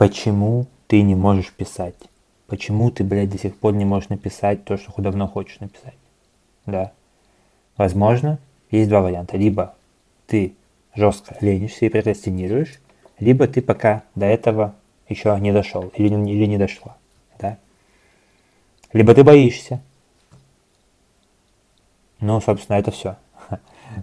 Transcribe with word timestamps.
почему 0.00 0.66
ты 0.86 1.02
не 1.02 1.14
можешь 1.14 1.52
писать? 1.52 1.94
Почему 2.46 2.90
ты, 2.90 3.04
блядь, 3.04 3.28
до 3.28 3.36
сих 3.36 3.54
пор 3.54 3.74
не 3.74 3.84
можешь 3.84 4.08
написать 4.08 4.64
то, 4.64 4.78
что 4.78 4.94
давно 4.96 5.28
хочешь 5.28 5.60
написать? 5.60 5.98
Да. 6.64 6.92
Возможно, 7.76 8.38
есть 8.70 8.88
два 8.88 9.02
варианта. 9.02 9.36
Либо 9.36 9.74
ты 10.26 10.54
жестко 10.94 11.36
ленишься 11.42 11.84
и 11.84 11.90
прокрастинируешь, 11.90 12.80
либо 13.18 13.46
ты 13.46 13.60
пока 13.60 14.04
до 14.14 14.24
этого 14.24 14.74
еще 15.06 15.38
не 15.38 15.52
дошел 15.52 15.92
или, 15.94 16.14
или 16.14 16.46
не 16.46 16.56
дошла. 16.56 16.96
Да? 17.38 17.58
Либо 18.94 19.14
ты 19.14 19.22
боишься. 19.22 19.82
Ну, 22.20 22.40
собственно, 22.40 22.78
это 22.78 22.90
все. 22.90 23.18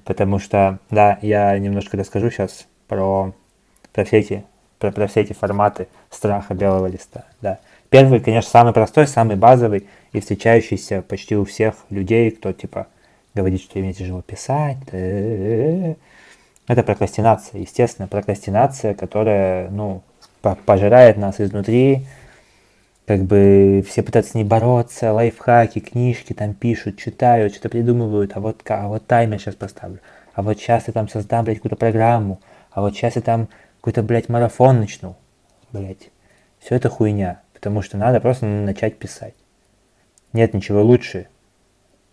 Потому 0.06 0.38
что, 0.38 0.78
да, 0.92 1.18
я 1.24 1.58
немножко 1.58 1.98
расскажу 1.98 2.30
сейчас 2.30 2.68
про, 2.88 3.34
про, 3.94 4.06
все, 4.06 4.20
эти, 4.20 4.46
про, 4.80 4.92
про 4.92 5.08
все 5.08 5.22
эти 5.22 5.34
форматы 5.34 5.88
страха 6.10 6.54
белого 6.54 6.88
листа. 6.88 7.26
Да. 7.42 7.60
Первый, 7.90 8.20
конечно, 8.20 8.50
самый 8.50 8.74
простой, 8.74 9.08
самый 9.08 9.36
базовый 9.36 9.88
и 10.12 10.20
встречающийся 10.20 11.02
почти 11.02 11.36
у 11.36 11.46
всех 11.46 11.76
людей, 11.90 12.32
кто 12.32 12.52
типа 12.52 12.88
говорит, 13.34 13.62
что 13.62 13.80
мне 13.80 13.94
тяжело 13.94 14.22
писать. 14.22 14.78
Это 14.92 16.84
прокрастинация, 16.84 17.62
естественно, 17.62 18.08
прокрастинация, 18.08 18.94
которая, 18.94 19.70
ну, 19.70 20.02
пожирает 20.66 21.18
нас 21.18 21.40
изнутри, 21.40 22.06
как 23.06 23.22
бы 23.24 23.86
все 23.88 24.04
пытаются 24.04 24.34
с 24.34 24.36
ней 24.36 24.44
бороться, 24.44 25.14
лайфхаки, 25.14 25.80
книжки 25.80 26.34
там 26.34 26.54
пишут, 26.54 26.98
читают, 26.98 27.54
что-то 27.54 27.70
придумывают, 27.70 28.34
а 28.36 28.42
вот, 28.42 28.60
а 28.68 28.88
вот 28.90 29.08
таймер 29.08 29.40
сейчас 29.40 29.56
поставлю, 29.56 30.00
а 30.34 30.42
вот 30.42 30.60
сейчас 30.60 30.88
я 30.88 30.94
там 30.94 31.08
создам, 31.08 31.46
блядь, 31.46 31.58
какую-то 31.58 31.78
программу, 31.78 32.42
а 32.72 32.82
вот 32.82 32.96
сейчас 32.96 33.16
я 33.16 33.22
там 33.22 33.48
какой-то, 33.88 34.04
блядь, 34.04 34.28
марафон 34.28 34.82
начну, 34.82 35.16
блядь. 35.72 36.10
Все 36.60 36.76
это 36.76 36.90
хуйня, 36.90 37.40
потому 37.54 37.82
что 37.82 37.96
надо 37.96 38.20
просто 38.20 38.46
начать 38.46 39.00
писать. 39.00 39.34
Нет 40.34 40.54
ничего 40.54 40.84
лучше, 40.84 41.30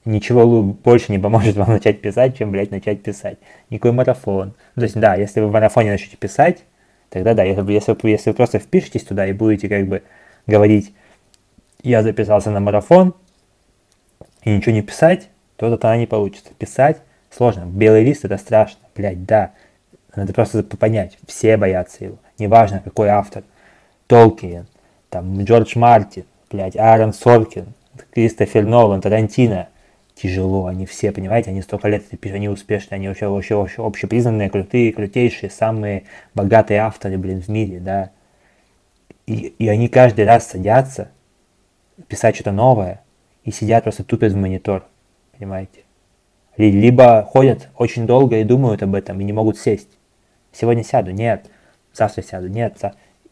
ничего 0.04 0.62
больше 0.62 1.10
не 1.10 1.18
поможет 1.18 1.56
вам 1.56 1.70
начать 1.70 2.00
писать, 2.00 2.38
чем, 2.38 2.52
блядь, 2.52 2.70
начать 2.70 3.02
писать. 3.02 3.38
Никакой 3.70 3.90
марафон. 3.90 4.54
То 4.76 4.82
есть, 4.82 4.94
да, 4.94 5.16
если 5.16 5.40
вы 5.40 5.48
в 5.48 5.52
марафоне 5.52 5.90
начнете 5.90 6.16
писать, 6.16 6.62
тогда 7.08 7.34
да, 7.34 7.42
если, 7.42 7.72
если, 7.72 8.08
если 8.08 8.30
вы 8.30 8.36
просто 8.36 8.60
впишетесь 8.60 9.02
туда 9.02 9.27
и 9.27 9.32
будете 9.32 9.68
как 9.68 9.88
бы 9.88 10.04
говорить, 10.46 10.94
я 11.82 12.04
записался 12.04 12.52
на 12.52 12.60
марафон, 12.60 13.16
и 14.44 14.50
ничего 14.50 14.70
не 14.70 14.82
писать, 14.82 15.28
то 15.56 15.68
тогда 15.70 15.96
не 15.96 16.06
получится. 16.06 16.54
Писать 16.56 16.98
сложно. 17.30 17.64
Белый 17.66 18.04
лист 18.04 18.24
это 18.24 18.38
страшно, 18.38 18.78
блядь, 18.94 19.24
да. 19.24 19.54
Надо 20.16 20.32
просто 20.32 20.62
понять, 20.62 21.18
все 21.26 21.56
боятся 21.56 22.04
его. 22.04 22.16
Неважно, 22.38 22.80
какой 22.82 23.08
автор. 23.08 23.44
Толкин, 24.06 24.66
там, 25.08 25.42
Джордж 25.42 25.78
Мартин, 25.78 26.24
блядь, 26.50 26.76
Аарон 26.76 27.12
Соркин, 27.12 27.72
Кристофер 28.12 28.64
Нолан, 28.64 29.00
Тарантино. 29.00 29.68
Тяжело, 30.14 30.66
они 30.66 30.86
все, 30.86 31.10
понимаете, 31.10 31.50
они 31.50 31.60
столько 31.60 31.88
лет 31.88 32.04
это 32.06 32.16
пишут, 32.16 32.36
они 32.36 32.48
успешные, 32.48 32.96
они 32.96 33.08
вообще, 33.08 33.26
вообще, 33.26 33.56
вообще 33.56 33.84
общепризнанные, 33.84 34.48
крутые, 34.48 34.92
крутейшие, 34.92 35.50
самые 35.50 36.04
богатые 36.34 36.80
авторы, 36.80 37.18
блин, 37.18 37.42
в 37.42 37.48
мире, 37.48 37.80
да. 37.80 38.10
И, 39.26 39.54
и 39.58 39.66
они 39.66 39.88
каждый 39.88 40.24
раз 40.24 40.46
садятся 40.46 41.08
писать 42.06 42.36
что-то 42.36 42.52
новое 42.52 43.02
и 43.42 43.50
сидят 43.50 43.82
просто 43.82 44.04
тупят 44.04 44.32
в 44.32 44.36
монитор, 44.36 44.86
понимаете? 45.36 45.80
Либо 46.56 47.22
ходят 47.22 47.68
очень 47.76 48.06
долго 48.06 48.38
и 48.38 48.44
думают 48.44 48.84
об 48.84 48.94
этом 48.94 49.20
и 49.20 49.24
не 49.24 49.32
могут 49.32 49.58
сесть. 49.58 49.88
Сегодня 50.55 50.84
сяду, 50.84 51.10
нет. 51.10 51.50
Завтра 51.92 52.22
сяду, 52.22 52.48
нет. 52.48 52.80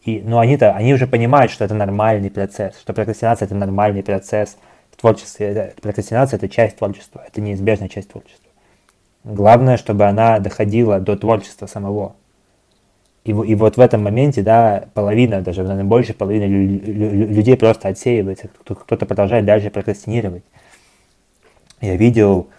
И, 0.03 0.21
но 0.21 0.39
они-то, 0.39 0.73
они 0.73 0.93
уже 0.93 1.07
понимают, 1.07 1.51
что 1.51 1.63
это 1.63 1.73
нормальный 1.73 2.29
процесс, 2.29 2.77
что 2.79 2.93
прокрастинация 2.93 3.45
это 3.45 3.55
нормальный 3.55 4.03
процесс 4.03 4.57
в 4.91 4.97
творчестве. 4.97 5.73
Прокрастинация 5.81 6.37
это 6.37 6.49
часть 6.49 6.77
творчества, 6.77 7.23
это 7.25 7.39
неизбежная 7.39 7.89
часть 7.89 8.09
творчества. 8.09 8.51
Главное, 9.23 9.77
чтобы 9.77 10.05
она 10.05 10.39
доходила 10.39 10.99
до 10.99 11.15
творчества 11.15 11.67
самого. 11.67 12.15
И, 13.23 13.31
и 13.31 13.55
вот 13.55 13.77
в 13.77 13.79
этом 13.79 14.03
моменте, 14.03 14.41
да, 14.41 14.89
половина, 14.93 15.41
даже, 15.41 15.63
наверное, 15.63 15.85
больше 15.85 16.13
половины 16.13 16.43
людей 16.43 17.55
просто 17.55 17.87
отсеивается, 17.87 18.49
кто-то 18.65 19.05
продолжает 19.05 19.45
дальше 19.45 19.69
прокрастинировать. 19.69 20.43
Я 21.79 21.95
видел, 21.95 22.49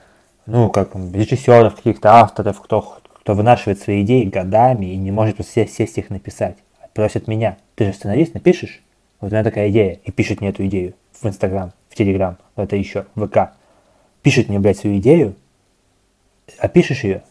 ну, 0.47 0.71
как 0.71 0.94
режиссеров, 0.94 1.77
каких-то 1.77 2.15
авторов, 2.15 2.62
кто, 2.62 2.99
кто 3.25 3.33
вынашивает 3.33 3.81
свои 3.81 4.03
идеи 4.03 4.25
годами 4.25 4.85
и 4.85 4.97
не 4.97 5.11
может 5.11 5.37
просто 5.37 5.67
сесть, 5.67 5.97
их 5.97 6.11
написать. 6.11 6.59
Просят 6.93 7.27
меня, 7.27 7.57
ты 7.75 7.87
же 7.87 7.95
сценарист, 7.95 8.35
напишешь? 8.35 8.83
Вот 9.19 9.33
у 9.33 9.35
меня 9.35 9.43
такая 9.43 9.71
идея. 9.71 9.99
И 10.05 10.12
пишет 10.12 10.43
мне 10.43 10.51
эту 10.51 10.67
идею 10.67 10.93
в 11.19 11.27
Инстаграм, 11.27 11.73
в 11.89 11.95
Телеграм, 11.95 12.37
это 12.55 12.77
еще, 12.77 13.07
в 13.15 13.27
ВК. 13.27 13.55
Пишет 14.21 14.51
мне, 14.51 14.59
блядь, 14.59 14.77
свою 14.77 14.99
идею, 14.99 15.37
опишешь 16.59 17.03
ее, 17.03 17.23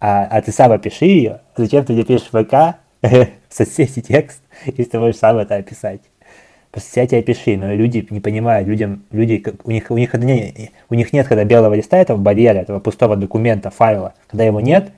а, 0.00 0.24
а 0.24 0.40
ты 0.40 0.50
сам 0.50 0.72
опиши 0.72 1.04
ее, 1.04 1.42
зачем 1.56 1.84
ты 1.84 1.92
мне 1.92 2.04
пишешь 2.04 2.30
в 2.32 2.44
ВК, 2.44 2.78
соцсети 3.50 4.00
текст, 4.00 4.40
если 4.64 4.84
ты 4.84 4.98
можешь 4.98 5.16
сам 5.16 5.36
это 5.36 5.56
описать. 5.56 6.00
По 6.70 6.80
соцсети 6.80 7.16
опиши, 7.16 7.58
но 7.58 7.74
люди 7.74 8.06
не 8.08 8.20
понимают, 8.20 8.66
людям, 8.66 9.04
люди, 9.10 9.44
у 9.64 9.70
них, 9.70 9.90
у 9.90 9.98
них, 9.98 10.14
у 10.14 10.94
них 10.94 11.12
нет, 11.12 11.28
когда 11.28 11.44
белого 11.44 11.74
листа 11.74 11.98
этого 11.98 12.16
барьера, 12.16 12.60
этого 12.60 12.80
пустого 12.80 13.14
документа, 13.14 13.68
файла, 13.68 14.14
когда 14.26 14.44
его 14.44 14.62
нет, 14.62 14.90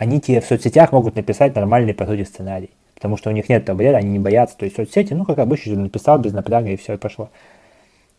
они 0.00 0.18
тебе 0.18 0.40
в 0.40 0.46
соцсетях 0.46 0.92
могут 0.92 1.16
написать 1.16 1.54
нормальный, 1.54 1.92
по 1.92 2.06
сути, 2.06 2.24
сценарий. 2.24 2.70
Потому 2.94 3.18
что 3.18 3.28
у 3.28 3.34
них 3.34 3.50
нет 3.50 3.66
барьера, 3.66 3.98
они 3.98 4.08
не 4.08 4.18
боятся. 4.18 4.56
То 4.56 4.64
есть 4.64 4.76
соцсети, 4.76 5.12
ну, 5.12 5.26
как 5.26 5.38
обычно, 5.38 5.76
написал 5.76 6.18
без 6.18 6.32
напряга 6.32 6.70
и 6.70 6.76
все, 6.76 6.94
и 6.94 6.96
пошло. 6.96 7.28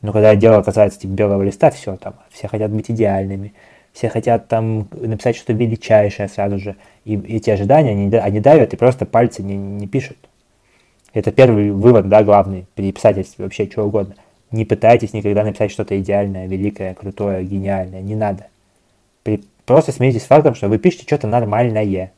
Но 0.04 0.14
когда 0.14 0.36
дело 0.36 0.62
касается 0.62 1.00
типа 1.00 1.14
белого 1.14 1.42
листа, 1.42 1.72
все 1.72 1.96
там, 1.96 2.14
все 2.30 2.48
хотят 2.48 2.70
быть 2.70 2.92
идеальными, 2.92 3.56
все 3.94 4.10
хотят 4.10 4.48
там 4.48 4.90
написать 4.92 5.36
что-то 5.36 5.54
величайшее 5.54 6.28
сразу 6.28 6.60
же. 6.60 6.76
И 7.04 7.18
эти 7.18 7.50
ожидания, 7.50 7.94
они, 7.94 8.16
они 8.16 8.40
давят 8.40 8.76
и 8.76 8.78
просто 8.78 9.08
пальцы 9.08 9.42
не, 9.42 9.58
не 9.58 9.88
пишут. 9.88 10.18
Это 11.16 11.32
первый 11.32 11.72
вывод, 11.72 12.10
да, 12.10 12.22
главный 12.22 12.68
при 12.76 12.92
писательстве 12.92 13.44
вообще 13.44 13.68
чего 13.68 13.86
угодно. 13.86 14.14
Не 14.52 14.66
пытайтесь 14.66 15.14
никогда 15.14 15.44
написать 15.44 15.72
что-то 15.72 16.00
идеальное, 16.00 16.46
великое, 16.46 16.94
крутое, 16.94 17.44
гениальное. 17.44 18.02
Не 18.02 18.14
надо. 18.14 18.51
Просто 19.72 19.94
смиритесь 19.94 20.24
с 20.24 20.28
фактом, 20.28 20.54
что 20.54 20.68
вы 20.68 20.78
пишете 20.80 21.06
что-то 21.06 21.28
нормальное. 21.28 22.12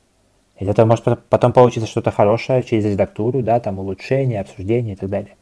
И 0.57 0.65
это 0.65 0.85
может 0.87 1.05
потом 1.29 1.53
получиться 1.53 1.87
что-то 1.87 2.09
хорошее 2.09 2.63
через 2.63 2.85
редактуру, 2.85 3.43
да, 3.43 3.59
там 3.59 3.77
улучшение, 3.77 4.41
обсуждение 4.41 4.95
и 4.95 4.97
так 4.97 5.09
далее. 5.09 5.35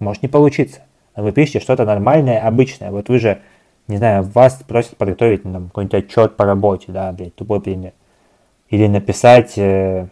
Может 0.00 0.24
не 0.24 0.28
получиться. 0.28 0.80
Но 1.14 1.22
вы 1.22 1.30
пишете 1.30 1.60
что-то 1.60 1.84
нормальное, 1.84 2.40
обычное. 2.40 2.90
Вот 2.90 3.08
вы 3.08 3.20
же 3.20 3.42
не 3.86 3.96
знаю, 3.98 4.24
вас 4.24 4.60
просят 4.66 4.96
подготовить 4.96 5.44
ну, 5.44 5.52
там, 5.52 5.66
какой-нибудь 5.68 5.94
отчет 5.94 6.36
по 6.36 6.44
работе, 6.44 6.90
да, 6.90 7.12
блядь, 7.12 7.36
тупой 7.36 7.60
пример. 7.60 7.92
Или 8.68 8.88
написать 8.88 9.56
э, 9.56 10.08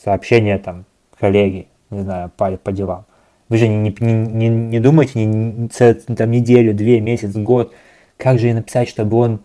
сообщение 0.00 0.58
там 0.58 0.84
коллеге, 1.18 1.66
не 1.90 2.02
знаю, 2.02 2.30
по, 2.36 2.52
по 2.56 2.70
делам. 2.70 3.04
Вы 3.48 3.56
же 3.56 3.66
не, 3.66 3.92
не, 3.98 4.12
не, 4.12 4.48
не 4.48 4.78
думаете 4.78 5.24
не, 5.24 5.26
не, 5.26 6.14
там, 6.14 6.30
неделю, 6.30 6.72
две, 6.72 7.00
месяц, 7.00 7.34
год, 7.34 7.74
как 8.16 8.38
же 8.38 8.46
ей 8.46 8.54
написать, 8.54 8.88
чтобы 8.88 9.16
он 9.16 9.40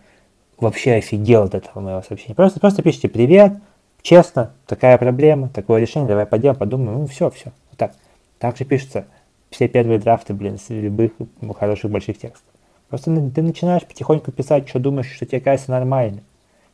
вообще 0.59 0.93
офигел 0.93 1.43
от 1.43 1.55
этого 1.55 1.79
моего 1.81 2.01
сообщения. 2.01 2.35
Просто, 2.35 2.59
просто 2.59 2.81
пишите 2.81 3.09
«Привет», 3.09 3.53
честно, 4.01 4.53
такая 4.65 4.97
проблема, 4.97 5.49
такое 5.49 5.81
решение, 5.81 6.07
давай 6.07 6.25
пойдем, 6.25 6.55
подумаем, 6.55 6.99
ну 6.99 7.07
все, 7.07 7.29
все. 7.29 7.51
Вот 7.69 7.77
так. 7.77 7.93
Так 8.39 8.57
же 8.57 8.65
пишутся 8.65 9.05
все 9.49 9.67
первые 9.67 9.99
драфты, 9.99 10.33
блин, 10.33 10.57
с 10.57 10.69
любых 10.69 11.11
хороших 11.57 11.89
больших 11.91 12.17
текстов. 12.17 12.47
Просто 12.89 13.13
ты 13.31 13.41
начинаешь 13.41 13.83
потихоньку 13.85 14.31
писать, 14.31 14.67
что 14.69 14.79
думаешь, 14.79 15.11
что 15.11 15.25
тебе 15.25 15.41
кажется 15.41 15.71
нормальным. 15.71 16.23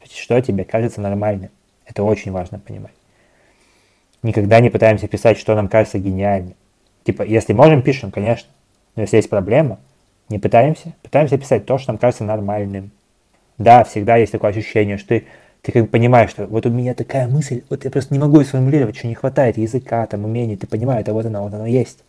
Что 0.04 0.40
тебе 0.42 0.64
кажется 0.64 1.02
нормальным. 1.02 1.50
Это 1.86 2.04
очень 2.04 2.32
важно 2.32 2.60
понимать. 2.60 2.94
Никогда 4.22 4.60
не 4.60 4.70
пытаемся 4.70 5.08
писать, 5.08 5.38
что 5.38 5.56
нам 5.56 5.68
кажется 5.68 6.00
гениальным. 6.00 6.56
Типа, 7.04 7.24
если 7.24 7.54
можем, 7.54 7.82
пишем, 7.82 8.12
конечно. 8.12 8.50
Но 8.96 9.02
если 9.02 9.18
есть 9.18 9.30
проблема, 9.30 9.80
не 10.30 10.40
пытаемся. 10.40 10.94
Пытаемся 11.02 11.38
писать 11.38 11.66
то, 11.66 11.78
что 11.78 11.92
нам 11.92 11.98
кажется 11.98 12.24
нормальным. 12.24 12.92
Да, 13.58 13.84
всегда 13.84 14.18
есть 14.18 14.32
такое 14.32 14.52
ощущение, 14.52 14.98
что 14.98 15.10
ты, 15.10 15.26
ты 15.62 15.72
как 15.72 15.84
бы 15.84 15.88
понимаешь, 15.88 16.30
что 16.32 16.46
вот 16.48 16.66
у 16.66 16.70
меня 16.70 16.94
такая 16.94 17.28
мысль, 17.28 17.64
вот 17.70 17.86
я 17.86 17.92
просто 17.92 18.14
не 18.14 18.20
могу 18.20 18.40
ее 18.40 18.46
сформулировать, 18.46 18.98
что 18.98 19.08
не 19.08 19.16
хватает 19.16 19.58
языка, 19.58 20.06
там, 20.08 20.26
умений, 20.26 20.58
ты 20.58 20.68
понимаешь, 20.68 21.02
это 21.02 21.14
вот 21.14 21.26
оно, 21.26 21.44
вот 21.44 21.54
оно 21.54 21.66
есть. 21.66 22.04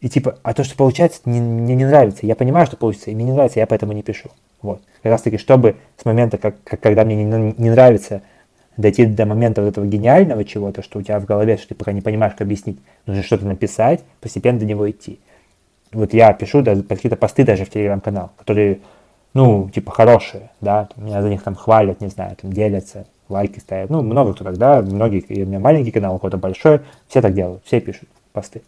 И 0.00 0.08
типа, 0.08 0.38
а 0.42 0.54
то, 0.54 0.62
что 0.62 0.76
получается, 0.76 1.20
не, 1.24 1.40
мне 1.40 1.74
не 1.74 1.86
нравится. 1.86 2.26
Я 2.26 2.36
понимаю, 2.36 2.66
что 2.66 2.76
получится, 2.76 3.10
и 3.10 3.14
мне 3.14 3.24
не 3.24 3.32
нравится, 3.32 3.60
я 3.60 3.66
поэтому 3.66 3.92
не 3.92 4.02
пишу. 4.02 4.30
Вот. 4.60 4.82
Как 5.02 5.10
раз 5.10 5.22
таки, 5.22 5.38
чтобы 5.38 5.76
с 5.96 6.04
момента, 6.04 6.38
как, 6.38 6.62
как, 6.64 6.80
когда 6.80 7.04
мне 7.04 7.16
не, 7.16 7.54
не 7.56 7.70
нравится, 7.70 8.22
дойти 8.76 9.06
до 9.06 9.24
момента 9.24 9.62
вот 9.62 9.68
этого 9.68 9.86
гениального 9.86 10.44
чего-то, 10.44 10.82
что 10.82 10.98
у 10.98 11.02
тебя 11.02 11.18
в 11.18 11.24
голове, 11.24 11.56
что 11.56 11.68
ты 11.68 11.74
пока 11.74 11.92
не 11.92 12.02
понимаешь, 12.02 12.34
как 12.34 12.42
объяснить, 12.42 12.78
нужно 13.06 13.22
что-то 13.22 13.46
написать, 13.46 14.02
постепенно 14.20 14.58
до 14.58 14.66
него 14.66 14.88
идти. 14.90 15.18
Вот 15.92 16.12
я 16.12 16.32
пишу 16.34 16.62
даже 16.62 16.82
какие-то 16.82 17.16
посты 17.16 17.44
даже 17.44 17.64
в 17.64 17.70
телеграм-канал, 17.70 18.32
которые, 18.36 18.80
ну, 19.36 19.68
типа, 19.68 19.92
хорошие, 19.92 20.48
да, 20.62 20.88
меня 20.96 21.20
за 21.20 21.28
них 21.28 21.42
там 21.42 21.54
хвалят, 21.54 22.00
не 22.00 22.08
знаю, 22.08 22.34
там 22.40 22.54
делятся, 22.54 23.04
лайки 23.28 23.58
ставят. 23.58 23.90
Ну, 23.90 24.00
много 24.00 24.32
кто 24.32 24.44
так, 24.44 24.56
да, 24.56 24.80
многие, 24.80 25.22
у 25.28 25.46
меня 25.46 25.58
маленький 25.58 25.90
канал, 25.90 26.14
у 26.14 26.18
кого-то 26.18 26.38
большой, 26.38 26.80
все 27.06 27.20
так 27.20 27.34
делают, 27.34 27.62
все 27.66 27.80
пишут 27.80 28.08
посты. 28.32 28.62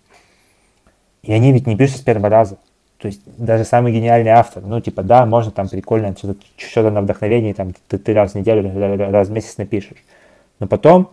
И 1.23 1.33
они 1.33 1.53
ведь 1.53 1.67
не 1.67 1.75
пишут 1.75 1.97
с 1.97 2.01
первого 2.01 2.29
раза. 2.29 2.59
То 2.99 3.07
есть 3.07 3.23
даже 3.39 3.65
самый 3.65 3.93
гениальный 3.95 4.33
автор, 4.33 4.63
ну, 4.63 4.79
типа, 4.83 5.03
да, 5.03 5.25
можно 5.25 5.51
там 5.53 5.71
прикольно 5.71 6.15
что-то, 6.15 6.45
что-то 6.59 6.91
на 6.91 7.01
вдохновении, 7.01 7.55
там, 7.55 7.73
ты, 7.89 7.97
ты 7.97 8.13
раз 8.13 8.33
в 8.33 8.35
неделю, 8.35 8.71
раз 9.11 9.29
в 9.29 9.31
месяц 9.31 9.57
напишешь. 9.57 10.05
Но 10.61 10.67
потом, 10.67 11.09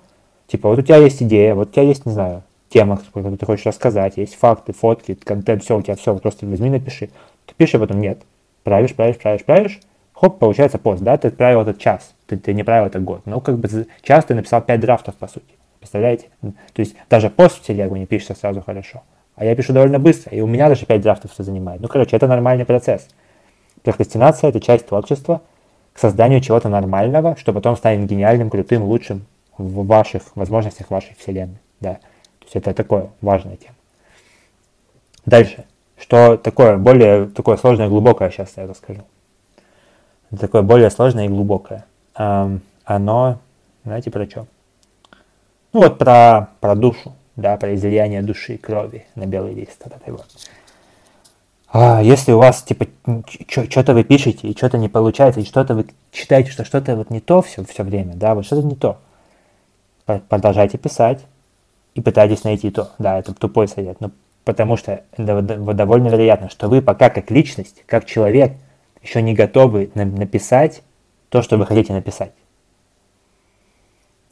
типа, 0.47 0.67
вот 0.67 0.79
у 0.79 0.81
тебя 0.81 0.97
есть 0.97 1.23
идея, 1.23 1.55
вот 1.55 1.69
у 1.69 1.71
тебя 1.71 1.83
есть, 1.83 2.05
не 2.05 2.11
знаю, 2.11 2.43
тема, 2.67 2.97
которую 2.97 3.37
ты 3.37 3.45
хочешь 3.45 3.67
рассказать, 3.67 4.17
есть 4.17 4.35
факты, 4.35 4.73
фотки, 4.73 5.13
контент, 5.13 5.63
все, 5.63 5.77
у 5.77 5.81
тебя 5.81 5.95
все, 5.95 6.13
просто 6.17 6.45
возьми, 6.45 6.69
напиши. 6.69 7.09
Ты 7.45 7.53
пишешь, 7.55 7.75
а 7.75 7.79
потом 7.79 8.01
нет. 8.01 8.17
Правишь, 8.65 8.95
правишь, 8.95 9.19
правишь, 9.19 9.45
правишь, 9.45 9.79
хоп, 10.11 10.39
получается 10.39 10.79
пост, 10.79 11.03
да, 11.03 11.15
ты 11.17 11.27
отправил 11.27 11.61
этот 11.61 11.77
час, 11.77 12.15
ты, 12.25 12.35
ты 12.35 12.51
не 12.51 12.63
правил 12.63 12.87
этот 12.87 13.03
год. 13.03 13.21
Ну, 13.25 13.39
как 13.39 13.59
бы 13.59 13.69
час 14.01 14.25
ты 14.25 14.33
написал 14.33 14.63
5 14.63 14.79
драфтов, 14.79 15.13
по 15.15 15.27
сути. 15.27 15.53
Представляете? 15.77 16.29
То 16.41 16.79
есть 16.79 16.95
даже 17.07 17.29
пост 17.29 17.59
в 17.59 17.61
телегу 17.61 17.95
не 17.95 18.07
пишется 18.07 18.33
сразу 18.33 18.63
хорошо. 18.63 19.03
А 19.35 19.45
я 19.45 19.55
пишу 19.55 19.71
довольно 19.71 19.99
быстро, 19.99 20.35
и 20.35 20.41
у 20.41 20.47
меня 20.47 20.67
даже 20.67 20.87
5 20.87 20.99
драфтов 20.99 21.31
все 21.31 21.43
занимает. 21.43 21.79
Ну, 21.79 21.87
короче, 21.87 22.15
это 22.15 22.25
нормальный 22.25 22.65
процесс. 22.65 23.07
Прокрастинация– 23.83 24.49
это 24.49 24.59
часть 24.59 24.87
творчества 24.87 25.43
к 25.93 25.99
созданию 25.99 26.41
чего-то 26.41 26.67
нормального, 26.67 27.35
что 27.37 27.53
потом 27.53 27.77
станет 27.77 28.09
гениальным, 28.09 28.49
крутым, 28.49 28.81
лучшим 28.81 29.27
в 29.59 29.85
ваших 29.85 30.35
возможностях 30.35 30.89
вашей 30.89 31.13
вселенной. 31.19 31.59
Да. 31.81 31.93
То 32.39 32.45
есть 32.45 32.55
это 32.55 32.73
такое 32.73 33.11
важная 33.21 33.57
тема. 33.57 33.75
Дальше. 35.27 35.65
Что 35.97 36.37
такое 36.37 36.77
более 36.77 37.27
такое 37.27 37.57
сложное 37.57 37.87
и 37.87 37.89
глубокое, 37.89 38.29
сейчас 38.29 38.53
я 38.57 38.67
расскажу. 38.67 39.01
Такое 40.39 40.61
более 40.61 40.89
сложное 40.89 41.25
и 41.25 41.29
глубокое. 41.29 41.85
Эм, 42.17 42.61
оно, 42.83 43.39
знаете, 43.83 44.11
про 44.11 44.25
что? 44.25 44.47
Ну 45.71 45.81
вот 45.81 45.97
про, 45.97 46.49
про 46.59 46.75
душу 46.75 47.13
да, 47.35 47.57
про 47.57 47.75
излияние 47.75 48.21
души, 48.21 48.57
крови 48.57 49.05
на 49.15 49.25
белый 49.25 49.53
лист. 49.53 49.81
Вот 49.83 49.95
этой 49.95 50.11
вот. 50.11 50.25
А 51.67 52.01
если 52.01 52.31
у 52.31 52.37
вас, 52.37 52.63
типа, 52.63 52.87
что-то 53.47 53.93
вы 53.93 54.03
пишете, 54.03 54.47
и 54.47 54.55
что-то 54.55 54.77
не 54.77 54.87
получается, 54.87 55.41
и 55.41 55.45
что-то 55.45 55.75
вы 55.75 55.87
считаете, 56.13 56.51
что 56.51 56.63
что-то 56.63 56.95
вот 56.95 57.09
не 57.09 57.19
то 57.19 57.41
все, 57.41 57.65
все 57.65 57.83
время, 57.83 58.13
да, 58.15 58.33
вот 58.33 58.45
что-то 58.45 58.65
не 58.65 58.75
то, 58.75 58.97
продолжайте 60.05 60.77
писать 60.77 61.25
и 61.93 62.01
пытайтесь 62.01 62.45
найти 62.45 62.71
то. 62.71 62.91
Да, 62.97 63.19
это 63.19 63.33
тупой 63.33 63.67
совет, 63.67 63.99
но 63.99 64.11
потому 64.45 64.77
что 64.77 65.03
довольно 65.17 66.07
вероятно, 66.07 66.49
что 66.49 66.69
вы 66.69 66.81
пока 66.81 67.09
как 67.09 67.29
личность, 67.31 67.83
как 67.85 68.05
человек, 68.05 68.53
еще 69.01 69.21
не 69.21 69.33
готовы 69.33 69.91
написать 69.93 70.81
то, 71.29 71.41
что 71.41 71.57
вы 71.57 71.65
хотите 71.65 71.91
написать. 71.91 72.31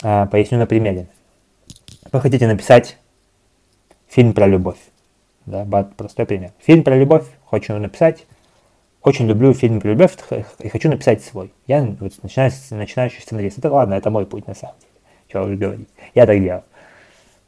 А, 0.02 0.28
поясню 0.28 0.58
на 0.58 0.66
примере 0.66 1.08
вы 2.14 2.22
хотите 2.22 2.48
написать 2.48 2.98
фильм 4.08 4.34
про 4.34 4.48
любовь. 4.48 4.78
Да, 5.46 5.66
простой 5.98 6.26
пример. 6.26 6.52
Фильм 6.60 6.84
про 6.84 6.96
любовь 6.96 7.26
хочу 7.50 7.74
написать. 7.74 8.26
Очень 9.02 9.28
люблю 9.28 9.54
фильм 9.54 9.82
про 9.82 9.90
любовь 9.90 10.16
и 10.60 10.70
хочу 10.70 10.90
написать 10.90 11.24
свой. 11.24 11.52
Я 11.68 11.84
вот, 12.00 12.14
начинаю, 12.22 12.52
начинающий 12.70 13.22
сценарист. 13.22 13.58
Это 13.58 13.70
ладно, 13.72 13.96
это 13.96 14.10
мой 14.12 14.26
путь 14.26 14.48
на 14.48 14.54
самом 14.54 14.76
деле. 14.80 14.92
Чего 15.28 15.44
уже 15.44 15.58
говорить. 15.58 15.90
Я 16.14 16.26
так 16.26 16.40
делаю. 16.40 16.64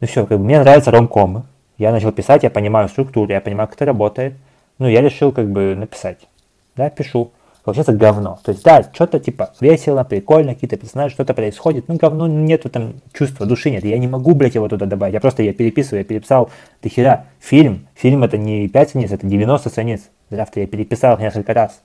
Ну 0.02 0.08
все, 0.08 0.26
как 0.26 0.40
бы 0.40 0.44
мне 0.44 0.60
нравятся 0.60 0.92
ромкомы. 0.92 1.44
Я 1.77 1.92
начал 1.92 2.12
писать, 2.12 2.44
я 2.44 2.50
понимаю 2.50 2.89
структуру, 2.89 3.31
я 3.31 3.42
понимаю, 3.42 3.68
как 3.68 3.75
это 3.75 3.86
работает. 3.86 4.36
Ну, 4.80 4.88
я 4.88 5.01
решил 5.01 5.31
как 5.31 5.50
бы 5.50 5.75
написать. 5.75 6.27
Да, 6.75 6.89
пишу 6.89 7.31
получается 7.66 7.94
говно. 7.94 8.39
То 8.44 8.51
есть, 8.51 8.63
да, 8.63 8.83
что-то 8.94 9.19
типа 9.19 9.54
весело, 9.60 10.04
прикольно, 10.04 10.54
какие-то 10.54 10.77
персонажи, 10.77 11.16
что-то 11.16 11.33
происходит, 11.33 11.88
ну 11.88 11.95
говно, 11.95 12.27
нету 12.27 12.69
там 12.69 12.94
чувства, 13.12 13.48
души 13.48 13.72
нет. 13.72 13.83
Я 13.83 13.98
не 13.98 14.07
могу, 14.07 14.36
блядь, 14.36 14.54
его 14.54 14.69
туда 14.69 14.86
добавить. 14.86 15.16
Я 15.16 15.19
просто 15.19 15.42
я 15.42 15.51
переписываю, 15.51 16.00
я 16.00 16.06
переписал 16.06 16.51
до 16.83 16.89
хера. 16.89 17.25
Фильм, 17.39 17.88
фильм 17.95 18.24
это 18.24 18.38
не 18.38 18.69
5 18.69 18.89
страниц, 18.89 19.12
это 19.12 19.25
90 19.25 19.69
страниц. 19.69 20.01
Завтра 20.30 20.62
я 20.62 20.68
переписал 20.68 21.16
их 21.16 21.22
несколько 21.22 21.54
раз 21.56 21.81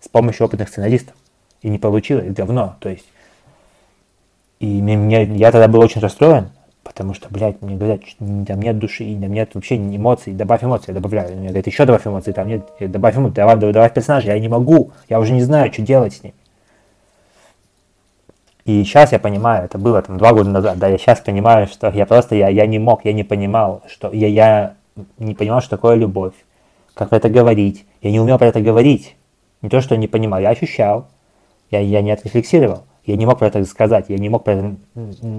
с 0.00 0.08
помощью 0.08 0.46
опытных 0.46 0.68
сценаристов. 0.68 1.16
И 1.62 1.68
не 1.68 1.78
получилось, 1.78 2.32
говно. 2.32 2.76
То 2.78 2.88
есть, 2.88 3.06
и 4.60 4.80
мне, 4.80 5.24
я 5.24 5.50
тогда 5.50 5.66
был 5.66 5.80
очень 5.80 6.00
расстроен, 6.00 6.50
Потому 6.88 7.12
что, 7.12 7.28
блядь, 7.28 7.60
мне 7.60 7.76
говорят, 7.76 8.00
там 8.18 8.60
нет 8.60 8.78
души, 8.78 9.04
там 9.20 9.30
нет 9.30 9.50
вообще 9.54 9.76
эмоций, 9.76 10.32
добавь 10.32 10.64
эмоции, 10.64 10.88
я 10.88 10.94
добавляю. 10.94 11.36
Мне 11.36 11.48
говорят, 11.48 11.66
еще 11.66 11.84
добавь 11.84 12.06
эмоции, 12.06 12.32
там 12.32 12.48
нет, 12.48 12.66
добавь 12.80 13.14
эмоции, 13.14 13.34
добавь, 13.34 13.60
добавь 13.60 13.92
персонажа, 13.92 14.28
я 14.28 14.38
не 14.40 14.48
могу, 14.48 14.92
я 15.08 15.20
уже 15.20 15.34
не 15.34 15.42
знаю, 15.42 15.70
что 15.70 15.82
делать 15.82 16.14
с 16.14 16.22
ним. 16.22 16.32
И 18.64 18.82
сейчас 18.84 19.12
я 19.12 19.18
понимаю, 19.18 19.66
это 19.66 19.76
было 19.76 20.00
там 20.00 20.16
два 20.16 20.32
года 20.32 20.48
назад, 20.48 20.78
да, 20.78 20.88
я 20.88 20.96
сейчас 20.96 21.20
понимаю, 21.20 21.66
что 21.66 21.90
я 21.90 22.06
просто, 22.06 22.34
я, 22.34 22.48
я 22.48 22.66
не 22.66 22.78
мог, 22.78 23.04
я 23.04 23.12
не 23.12 23.22
понимал, 23.22 23.82
что 23.86 24.10
я, 24.12 24.26
я 24.26 24.74
не 25.18 25.34
понимал, 25.34 25.60
что 25.60 25.70
такое 25.76 25.94
любовь, 25.94 26.34
как 26.94 27.10
про 27.10 27.16
это 27.18 27.28
говорить, 27.28 27.84
я 28.00 28.10
не 28.10 28.18
умел 28.18 28.38
про 28.38 28.46
это 28.46 28.62
говорить, 28.62 29.14
не 29.60 29.68
то, 29.68 29.82
что 29.82 29.94
не 29.96 30.08
понимал, 30.08 30.40
я 30.40 30.48
ощущал, 30.48 31.06
я, 31.70 31.80
я 31.80 32.00
не 32.00 32.12
отрефлексировал. 32.12 32.84
Я 33.08 33.16
не 33.16 33.24
мог 33.24 33.38
про 33.38 33.46
это 33.46 33.64
сказать, 33.64 34.04
я 34.10 34.18
не 34.18 34.28
мог 34.28 34.44
про 34.44 34.52
это, 34.52 34.76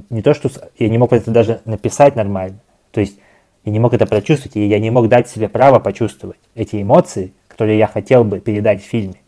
не 0.10 0.24
то 0.24 0.34
что, 0.34 0.50
я 0.80 0.90
не 0.90 0.98
мог 0.98 1.10
про 1.10 1.18
это 1.18 1.30
даже 1.30 1.62
написать 1.66 2.16
нормально. 2.16 2.58
То 2.90 3.00
есть 3.00 3.20
я 3.64 3.72
не 3.72 3.78
мог 3.78 3.94
это 3.94 4.08
прочувствовать, 4.08 4.56
и 4.56 4.66
я 4.66 4.80
не 4.80 4.90
мог 4.90 5.08
дать 5.08 5.30
себе 5.30 5.48
право 5.50 5.78
почувствовать 5.78 6.40
эти 6.56 6.82
эмоции, 6.82 7.32
которые 7.48 7.78
я 7.78 7.86
хотел 7.86 8.24
бы 8.24 8.40
передать 8.40 8.82
в 8.82 8.86
фильме. 8.88 9.22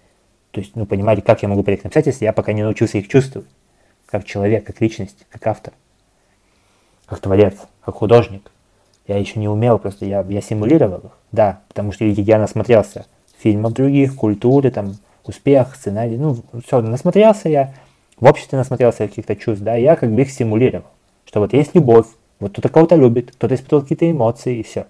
То 0.49 0.59
есть, 0.59 0.75
ну, 0.75 0.87
понимаете, 0.87 1.21
как 1.21 1.43
я 1.43 1.49
могу 1.49 1.61
про 1.61 1.69
них 1.69 1.83
написать, 1.83 2.07
если 2.07 2.25
я 2.25 2.33
пока 2.33 2.51
не 2.51 2.63
научился 2.63 2.97
их 2.97 3.09
чувствовать, 3.09 3.47
как 4.07 4.25
человек, 4.25 4.65
как 4.65 4.81
личность, 4.81 5.27
как 5.29 5.45
автор, 5.45 5.73
как 7.05 7.19
творец, 7.19 7.53
как 7.85 7.93
художник. 7.93 8.49
Я 9.05 9.19
еще 9.19 9.39
не 9.39 9.49
умел, 9.49 9.77
просто 9.77 10.07
я, 10.07 10.25
я 10.27 10.41
симулировал 10.41 10.97
их, 10.97 11.11
да, 11.31 11.61
потому 11.67 11.91
что, 11.91 12.05
видите, 12.05 12.23
я 12.23 12.39
насмотрелся 12.39 13.05
фильмов 13.37 13.73
других, 13.73 14.15
культуры, 14.15 14.71
там, 14.71 14.95
успех, 15.25 15.75
сценарий, 15.75 16.17
ну, 16.17 16.37
все, 16.65 16.81
насмотрелся 16.81 17.47
я, 17.47 17.75
в 18.21 18.25
обществе 18.25 18.57
насмотрелся 18.57 19.07
каких-то 19.07 19.35
чувств, 19.35 19.63
да, 19.63 19.75
я 19.75 19.97
как 19.97 20.11
бы 20.11 20.21
их 20.21 20.31
симулировал, 20.31 20.85
что 21.25 21.41
вот 21.41 21.53
есть 21.53 21.75
любовь, 21.75 22.05
вот 22.39 22.53
кто-то 22.53 22.69
кого-то 22.69 22.95
любит, 22.95 23.31
кто-то 23.31 23.55
испытывал 23.55 23.81
какие-то 23.81 24.09
эмоции 24.09 24.59
и 24.59 24.63
все. 24.63 24.85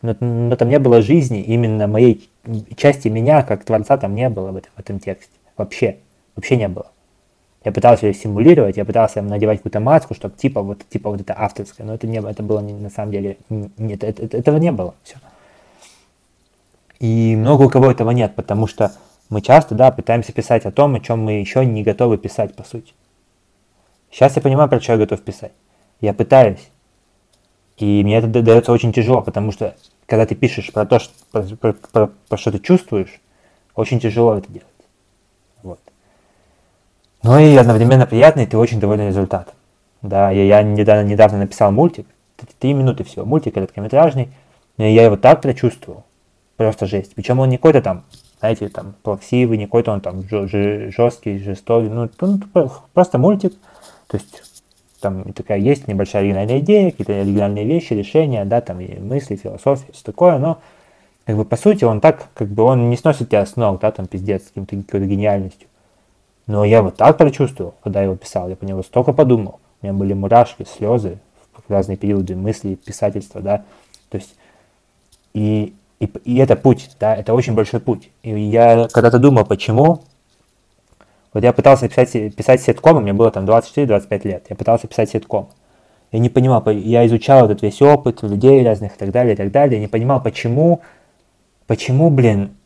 Но, 0.00 0.16
но 0.18 0.56
там 0.56 0.70
не 0.70 0.78
было 0.78 1.02
жизни, 1.02 1.42
именно 1.42 1.86
моей 1.86 2.28
части 2.76 3.08
меня, 3.08 3.42
как 3.42 3.64
творца, 3.64 3.98
там 3.98 4.14
не 4.14 4.28
было 4.30 4.50
в 4.50 4.56
этом, 4.56 4.70
в 4.76 4.80
этом 4.80 4.98
тексте. 4.98 5.30
Вообще. 5.56 5.98
Вообще 6.36 6.56
не 6.56 6.68
было. 6.68 6.86
Я 7.64 7.72
пытался 7.72 8.06
ее 8.06 8.14
симулировать, 8.14 8.76
я 8.76 8.84
пытался 8.84 9.22
надевать 9.22 9.58
какую-то 9.58 9.80
маску, 9.80 10.14
чтобы 10.14 10.36
типа 10.36 10.62
вот, 10.62 10.86
типа 10.88 11.10
вот 11.10 11.20
это 11.20 11.34
авторское, 11.36 11.86
но 11.86 11.94
это 11.94 12.06
не 12.06 12.18
это 12.18 12.42
было 12.42 12.60
на 12.60 12.90
самом 12.90 13.12
деле, 13.12 13.38
нет, 13.48 14.04
это, 14.04 14.22
это, 14.22 14.36
этого 14.36 14.56
не 14.56 14.72
было. 14.72 14.94
Все. 15.02 15.16
И 17.00 17.36
много 17.36 17.64
у 17.64 17.70
кого 17.70 17.90
этого 17.90 18.10
нет, 18.10 18.34
потому 18.34 18.66
что 18.66 18.92
мы 19.34 19.42
часто, 19.42 19.74
да, 19.74 19.90
пытаемся 19.90 20.32
писать 20.32 20.64
о 20.64 20.70
том, 20.70 20.94
о 20.94 21.00
чем 21.00 21.20
мы 21.20 21.32
еще 21.32 21.66
не 21.66 21.82
готовы 21.82 22.18
писать, 22.18 22.54
по 22.54 22.62
сути. 22.62 22.92
Сейчас 24.10 24.36
я 24.36 24.42
понимаю, 24.42 24.68
про 24.68 24.80
что 24.80 24.92
я 24.92 24.98
готов 24.98 25.22
писать. 25.22 25.50
Я 26.00 26.14
пытаюсь. 26.14 26.70
И 27.76 28.04
мне 28.04 28.18
это 28.18 28.28
дается 28.28 28.70
очень 28.70 28.92
тяжело, 28.92 29.22
потому 29.22 29.50
что 29.50 29.74
когда 30.06 30.24
ты 30.24 30.36
пишешь 30.36 30.72
про 30.72 30.86
то, 30.86 31.00
что, 31.00 31.12
про, 31.32 31.42
про, 31.42 31.72
про, 31.72 32.10
про 32.28 32.38
что 32.38 32.52
ты 32.52 32.60
чувствуешь, 32.60 33.20
очень 33.74 33.98
тяжело 33.98 34.36
это 34.36 34.52
делать. 34.52 34.68
Вот. 35.64 35.80
Ну 37.24 37.36
и 37.40 37.56
одновременно 37.56 38.06
приятно, 38.06 38.42
и 38.42 38.46
ты 38.46 38.56
очень 38.56 38.78
доволен 38.78 39.08
результатом. 39.08 39.54
Да, 40.00 40.30
я, 40.30 40.44
я 40.44 40.62
недавно, 40.62 41.08
недавно 41.08 41.38
написал 41.38 41.72
мультик, 41.72 42.06
три 42.60 42.72
минуты 42.72 43.02
всего, 43.02 43.24
мультик 43.24 43.54
короткометражный, 43.54 44.28
я 44.76 45.04
его 45.04 45.16
так 45.16 45.42
прочувствовал, 45.42 46.04
просто 46.56 46.86
жесть. 46.86 47.16
Причем 47.16 47.40
он 47.40 47.48
не 47.48 47.56
какой-то 47.56 47.82
там 47.82 48.04
знаете, 48.44 48.68
там, 48.68 48.94
плаксивый, 49.02 49.56
не 49.56 49.64
какой-то 49.64 49.92
он 49.92 50.02
там 50.02 50.22
жесткий, 50.28 51.38
жестокий, 51.38 51.88
ну, 51.88 52.10
ну, 52.20 52.70
просто 52.92 53.16
мультик, 53.16 53.54
то 54.06 54.18
есть 54.18 54.42
там 55.00 55.32
такая 55.32 55.58
есть 55.58 55.88
небольшая 55.88 56.24
оригинальная 56.24 56.58
идея, 56.58 56.90
какие-то 56.90 57.14
оригинальные 57.14 57.64
вещи, 57.64 57.94
решения, 57.94 58.44
да, 58.44 58.60
там 58.60 58.80
и 58.80 59.00
мысли, 59.00 59.36
философия, 59.36 59.90
все 59.92 60.04
такое, 60.04 60.38
но 60.38 60.58
как 61.24 61.36
бы 61.38 61.46
по 61.46 61.56
сути 61.56 61.84
он 61.84 62.02
так, 62.02 62.28
как 62.34 62.48
бы 62.48 62.64
он 62.64 62.90
не 62.90 62.98
сносит 62.98 63.30
тебя 63.30 63.46
с 63.46 63.56
ног, 63.56 63.80
да, 63.80 63.90
там 63.90 64.06
пиздец, 64.06 64.42
с 64.42 64.48
каким-то 64.48 64.76
какой-то 64.76 65.06
гениальностью. 65.06 65.66
Но 66.46 66.66
я 66.66 66.82
вот 66.82 66.96
так 66.96 67.16
прочувствовал, 67.16 67.74
когда 67.82 68.02
его 68.02 68.14
писал, 68.14 68.50
я 68.50 68.56
по 68.56 68.64
него 68.66 68.82
столько 68.82 69.14
подумал, 69.14 69.58
у 69.80 69.86
меня 69.86 69.94
были 69.94 70.12
мурашки, 70.12 70.66
слезы 70.76 71.16
в 71.66 71.72
разные 71.72 71.96
периоды 71.96 72.36
мысли, 72.36 72.74
писательства, 72.74 73.40
да, 73.40 73.64
то 74.10 74.18
есть 74.18 74.36
и 75.32 75.74
и, 76.04 76.18
и 76.24 76.38
это 76.38 76.56
путь, 76.56 76.90
да, 77.00 77.14
это 77.14 77.34
очень 77.34 77.54
большой 77.54 77.80
путь. 77.80 78.10
И 78.22 78.30
я 78.30 78.88
когда-то 78.92 79.18
думал, 79.18 79.44
почему. 79.44 80.02
Вот 81.32 81.42
я 81.42 81.52
пытался 81.52 81.88
писать, 81.88 82.12
писать 82.36 82.62
сетком, 82.62 83.02
мне 83.02 83.12
было 83.12 83.30
там 83.30 83.44
24-25 83.44 84.28
лет. 84.28 84.46
Я 84.48 84.56
пытался 84.56 84.86
писать 84.86 85.10
сетком. 85.10 85.48
Я 86.12 86.20
не 86.20 86.28
понимал, 86.28 86.64
я 86.70 87.04
изучал 87.06 87.46
этот 87.46 87.62
весь 87.62 87.82
опыт 87.82 88.22
людей 88.22 88.64
разных 88.64 88.94
и 88.94 88.98
так 88.98 89.10
далее, 89.10 89.34
и 89.34 89.36
так 89.36 89.50
далее. 89.50 89.78
Я 89.78 89.80
не 89.80 89.88
понимал, 89.88 90.22
почему, 90.22 90.80
почему, 91.66 92.08
блин, 92.08 92.56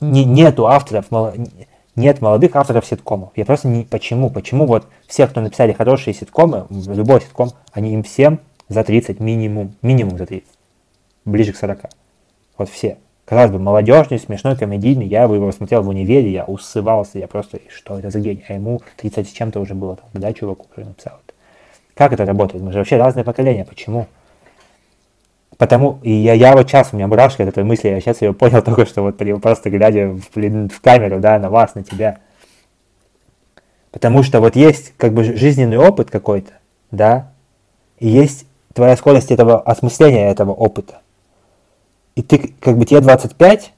не, 0.00 0.24
нету 0.24 0.66
авторов, 0.66 1.06
нет 1.94 2.22
молодых 2.22 2.56
авторов 2.56 2.86
ситкомов. 2.86 3.32
Я 3.36 3.44
просто 3.44 3.68
не... 3.68 3.84
Почему? 3.84 4.30
Почему 4.30 4.64
вот 4.66 4.86
все, 5.06 5.26
кто 5.26 5.42
написали 5.42 5.72
хорошие 5.72 6.14
ситкомы, 6.14 6.66
любой 6.70 7.20
ситком, 7.20 7.50
они 7.72 7.92
им 7.92 8.02
всем 8.02 8.40
за 8.68 8.82
30 8.82 9.20
минимум, 9.20 9.74
минимум 9.82 10.16
за 10.16 10.24
30, 10.24 10.48
ближе 11.24 11.52
к 11.52 11.56
40. 11.56 11.80
Вот 12.58 12.68
все. 12.68 12.98
Казалось 13.24 13.52
бы, 13.52 13.58
молодежный, 13.60 14.18
смешной, 14.18 14.56
комедийный, 14.56 15.06
я 15.06 15.22
его 15.22 15.52
смотрел 15.52 15.82
в 15.82 15.88
универе, 15.88 16.32
я 16.32 16.44
усывался, 16.44 17.18
я 17.18 17.28
просто, 17.28 17.60
что 17.68 17.96
это 17.96 18.10
за 18.10 18.18
гений, 18.18 18.44
а 18.48 18.54
ему 18.54 18.80
30 18.96 19.28
с 19.28 19.32
чем-то 19.32 19.60
уже 19.60 19.74
было, 19.74 19.98
да, 20.14 20.32
чуваку, 20.32 20.64
который 20.64 20.86
написал 20.86 21.20
это. 21.24 21.34
Как 21.94 22.12
это 22.12 22.26
работает? 22.26 22.64
Мы 22.64 22.72
же 22.72 22.78
вообще 22.78 22.96
разные 22.96 23.22
поколения, 23.22 23.64
почему? 23.64 24.08
Потому, 25.58 26.00
и 26.02 26.10
я, 26.10 26.32
я 26.32 26.56
вот 26.56 26.68
сейчас, 26.68 26.88
у 26.90 26.96
меня 26.96 27.06
мурашки 27.06 27.42
от 27.42 27.48
этой 27.48 27.62
мысли, 27.62 27.88
я 27.88 28.00
сейчас 28.00 28.20
ее 28.20 28.32
понял 28.32 28.62
только 28.64 28.84
что, 28.84 29.02
вот 29.02 29.20
просто 29.40 29.70
глядя 29.70 30.08
в, 30.08 30.22
в 30.34 30.80
камеру, 30.80 31.20
да, 31.20 31.38
на 31.38 31.50
вас, 31.50 31.74
на 31.74 31.84
тебя. 31.84 32.18
Потому 33.92 34.22
что 34.22 34.40
вот 34.40 34.56
есть 34.56 34.94
как 34.96 35.12
бы 35.12 35.22
жизненный 35.22 35.76
опыт 35.76 36.10
какой-то, 36.10 36.52
да, 36.90 37.30
и 37.98 38.08
есть 38.08 38.46
твоя 38.72 38.96
скорость 38.96 39.30
этого 39.30 39.60
осмысления 39.60 40.30
этого 40.30 40.52
опыта. 40.52 41.00
И 42.16 42.22
ты, 42.22 42.54
как 42.60 42.76
бы 42.76 42.84
тебе 42.84 43.00
25, 43.00 43.72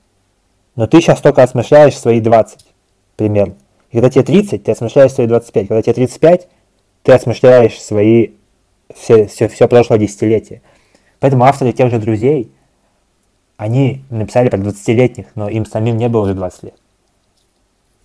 но 0.77 0.87
ты 0.87 1.01
сейчас 1.01 1.21
только 1.21 1.43
осмысляешь 1.43 1.99
свои 1.99 2.21
20, 2.21 2.65
примерно. 3.17 3.55
И 3.91 3.97
когда 3.97 4.11
тебе 4.11 4.25
30, 4.25 4.65
ты 4.65 4.73
осмысляешь 4.73 5.13
свои 5.13 5.27
25. 5.27 5.69
Когда 5.69 5.83
тебе 5.83 5.95
35, 5.95 6.49
ты 7.03 7.13
осмысляешь 7.13 7.81
свои 7.81 8.31
все, 8.95 9.27
все, 9.27 9.49
все 9.49 9.69
прошлое 9.69 9.99
десятилетие. 9.99 10.63
Поэтому 11.21 11.45
авторы 11.45 11.73
тех 11.73 11.91
же 11.91 11.99
друзей, 11.99 12.51
они 13.57 14.03
написали 14.11 14.49
про 14.49 14.59
20-летних, 14.59 15.27
но 15.35 15.49
им 15.49 15.67
самим 15.67 15.97
не 15.97 16.09
было 16.09 16.23
уже 16.23 16.35
20 16.35 16.63
лет. 16.65 16.75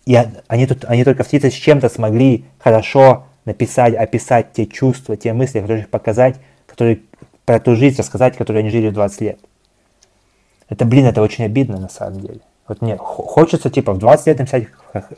И 0.05 0.17
они, 0.47 0.67
тут, 0.67 0.85
они 0.85 1.03
только 1.03 1.23
в 1.23 1.27
30 1.27 1.53
с 1.53 1.57
чем-то 1.57 1.89
смогли 1.89 2.45
хорошо 2.59 3.25
написать, 3.45 3.95
описать 3.95 4.53
те 4.53 4.65
чувства, 4.65 5.17
те 5.17 5.33
мысли, 5.33 5.61
которые 5.61 5.87
показать, 5.87 6.35
которые 6.65 7.01
про 7.45 7.59
ту 7.59 7.75
жизнь 7.75 7.97
рассказать, 7.97 8.37
которую 8.37 8.61
они 8.61 8.69
жили 8.69 8.89
в 8.89 8.93
20 8.93 9.21
лет. 9.21 9.39
Это, 10.69 10.85
блин, 10.85 11.05
это 11.05 11.21
очень 11.21 11.45
обидно 11.45 11.77
на 11.79 11.89
самом 11.89 12.19
деле. 12.19 12.39
Вот 12.67 12.81
мне 12.81 12.97
хочется, 12.97 13.69
типа, 13.69 13.93
в 13.93 13.97
20 13.99 14.27
лет 14.27 14.39
написать 14.39 14.67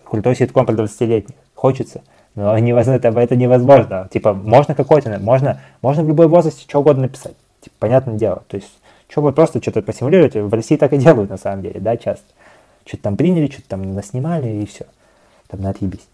крутой 0.03 0.35
ситком 0.35 0.65
про 0.65 0.73
20-летних. 0.73 1.35
Хочется. 1.55 2.01
Но 2.35 2.57
невозможно, 2.59 2.97
это, 2.97 3.19
это 3.19 3.35
невозможно. 3.35 4.07
Типа, 4.11 4.33
можно 4.33 4.75
какой-то, 4.75 5.17
можно, 5.19 5.59
можно 5.81 6.03
в 6.03 6.07
любой 6.07 6.27
возрасте 6.27 6.65
что 6.67 6.79
угодно 6.79 7.03
написать. 7.03 7.33
Типа, 7.61 7.75
понятное 7.79 8.15
дело. 8.15 8.43
То 8.47 8.57
есть, 8.57 8.69
что 9.09 9.21
вы 9.21 9.31
просто 9.31 9.61
что-то 9.61 9.81
посимулируете, 9.81 10.43
в 10.43 10.53
России 10.53 10.77
так 10.77 10.93
и 10.93 10.97
делают 10.97 11.31
на 11.31 11.37
самом 11.37 11.63
деле, 11.63 11.79
да, 11.79 11.97
часто. 11.97 12.25
Что-то 12.85 13.03
там 13.03 13.17
приняли, 13.17 13.47
что-то 13.51 13.69
там 13.69 13.93
наснимали 13.93 14.47
и 14.47 14.65
все. 14.65 14.85
Там 15.47 15.65
отъебись. 15.65 16.07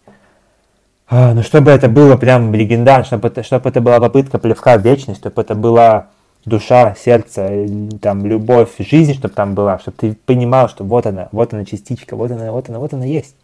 А, 1.08 1.34
ну, 1.34 1.42
чтобы 1.42 1.70
это 1.70 1.88
было 1.88 2.16
прям 2.16 2.52
легендарно, 2.52 3.04
чтобы 3.04 3.28
это, 3.28 3.42
чтобы 3.42 3.68
это 3.68 3.80
была 3.80 4.00
попытка 4.00 4.38
плевка 4.38 4.76
в 4.76 4.82
вечность, 4.82 5.20
чтобы 5.20 5.40
это 5.40 5.54
была 5.54 6.08
душа, 6.46 6.94
сердце, 6.94 7.66
там, 8.00 8.24
любовь, 8.24 8.70
жизнь, 8.78 9.14
чтобы 9.14 9.34
там 9.34 9.54
была, 9.54 9.78
чтобы 9.78 9.96
ты 9.98 10.14
понимал, 10.14 10.68
что 10.68 10.84
вот 10.84 11.06
она, 11.06 11.28
вот 11.32 11.52
она 11.52 11.64
частичка, 11.64 12.16
вот 12.16 12.30
она, 12.30 12.50
вот 12.52 12.68
она, 12.70 12.78
вот 12.78 12.94
она 12.94 13.04
есть. 13.04 13.36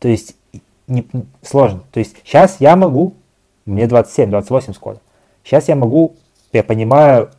То 0.00 0.08
есть, 0.08 0.34
не, 0.88 1.06
сложно. 1.42 1.82
То 1.92 2.00
есть, 2.00 2.16
сейчас 2.24 2.56
я 2.58 2.74
могу, 2.74 3.14
мне 3.66 3.86
27, 3.86 4.30
28 4.30 4.72
скоро, 4.72 4.98
сейчас 5.44 5.68
я 5.68 5.76
могу 5.76 6.16
я 6.52 6.64
понимаю 6.64 7.30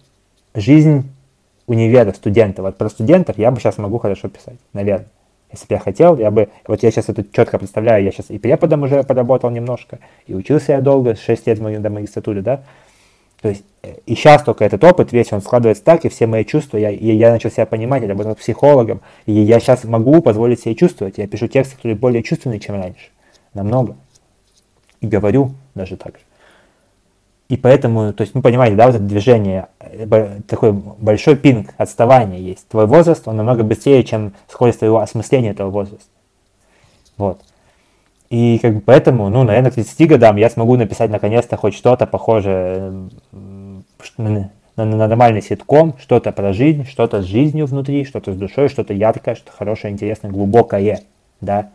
жизнь 0.53 1.09
универа, 1.67 2.11
студентов. 2.13 2.65
Вот 2.65 2.77
про 2.77 2.89
студентов 2.89 3.37
я 3.37 3.51
бы 3.51 3.59
сейчас 3.59 3.77
могу 3.77 3.97
хорошо 3.99 4.29
писать, 4.29 4.57
наверное. 4.73 5.07
Если 5.51 5.65
бы 5.65 5.73
я 5.75 5.79
хотел, 5.79 6.17
я 6.17 6.29
бы... 6.29 6.49
Вот 6.67 6.83
я 6.83 6.91
сейчас 6.91 7.09
это 7.09 7.23
четко 7.23 7.57
представляю, 7.57 8.03
я 8.03 8.11
сейчас 8.11 8.29
и 8.29 8.37
преподом 8.37 8.83
уже 8.83 9.03
поработал 9.03 9.49
немножко, 9.49 9.97
и 10.27 10.35
учился 10.35 10.73
я 10.73 10.81
долго, 10.81 11.15
6 11.15 11.47
лет 11.47 11.81
до 11.81 11.89
магистратуры, 11.89 12.41
да. 12.41 12.61
То 13.41 13.49
есть 13.49 13.63
э, 13.83 13.95
и 14.05 14.15
сейчас 14.15 14.43
только 14.43 14.65
этот 14.65 14.83
опыт 14.83 15.11
весь, 15.11 15.31
он 15.31 15.41
складывается 15.41 15.83
так, 15.83 16.05
и 16.05 16.09
все 16.09 16.27
мои 16.27 16.43
чувства, 16.43 16.77
я, 16.77 16.89
я 16.89 17.31
начал 17.31 17.49
себя 17.49 17.65
понимать, 17.65 18.01
я 18.01 18.09
работал 18.09 18.35
психологом, 18.35 19.01
и 19.25 19.33
я 19.33 19.59
сейчас 19.59 19.83
могу 19.83 20.21
позволить 20.21 20.61
себе 20.61 20.75
чувствовать. 20.75 21.17
Я 21.17 21.27
пишу 21.27 21.47
тексты, 21.47 21.75
которые 21.75 21.95
более 21.95 22.23
чувственные, 22.23 22.59
чем 22.59 22.75
раньше. 22.75 23.09
Намного. 23.53 23.95
И 25.01 25.07
говорю 25.07 25.51
даже 25.75 25.95
так 25.95 26.15
же. 26.15 26.21
И 27.47 27.57
поэтому, 27.57 28.13
то 28.13 28.21
есть, 28.21 28.35
ну, 28.35 28.43
понимаете, 28.43 28.75
да, 28.75 28.85
вот 28.85 28.95
это 28.95 29.03
движение, 29.03 29.69
э, 29.79 30.39
такой 30.47 30.71
большой 30.71 31.35
пинг, 31.35 31.73
отставание 31.77 32.43
есть. 32.43 32.67
Твой 32.67 32.85
возраст, 32.85 33.27
он 33.27 33.37
намного 33.37 33.63
быстрее, 33.63 34.03
чем 34.03 34.33
скорость 34.47 34.79
твоего 34.79 34.99
осмысления 34.99 35.51
этого 35.51 35.71
возраста. 35.71 36.09
Вот. 37.17 37.41
И 38.29 38.59
как 38.59 38.75
бы 38.75 38.81
поэтому, 38.81 39.29
ну, 39.29 39.43
наверное, 39.43 39.71
к 39.71 39.75
30 39.75 40.07
годам 40.07 40.35
я 40.35 40.49
смогу 40.49 40.77
написать 40.77 41.09
наконец-то 41.09 41.57
хоть 41.57 41.73
что-то 41.73 42.05
похожее 42.05 43.09
на, 44.17 44.51
на, 44.75 44.85
на 44.85 45.07
нормальный 45.07 45.41
ситком, 45.41 45.95
что-то 45.99 46.31
про 46.31 46.53
жизнь, 46.53 46.85
что-то 46.85 47.21
с 47.23 47.25
жизнью 47.25 47.65
внутри, 47.65 48.05
что-то 48.05 48.33
с 48.33 48.35
душой, 48.35 48.69
что-то 48.69 48.93
яркое, 48.93 49.33
что-то 49.33 49.51
хорошее, 49.51 49.93
интересное, 49.93 50.29
глубокое, 50.29 51.01
да. 51.41 51.71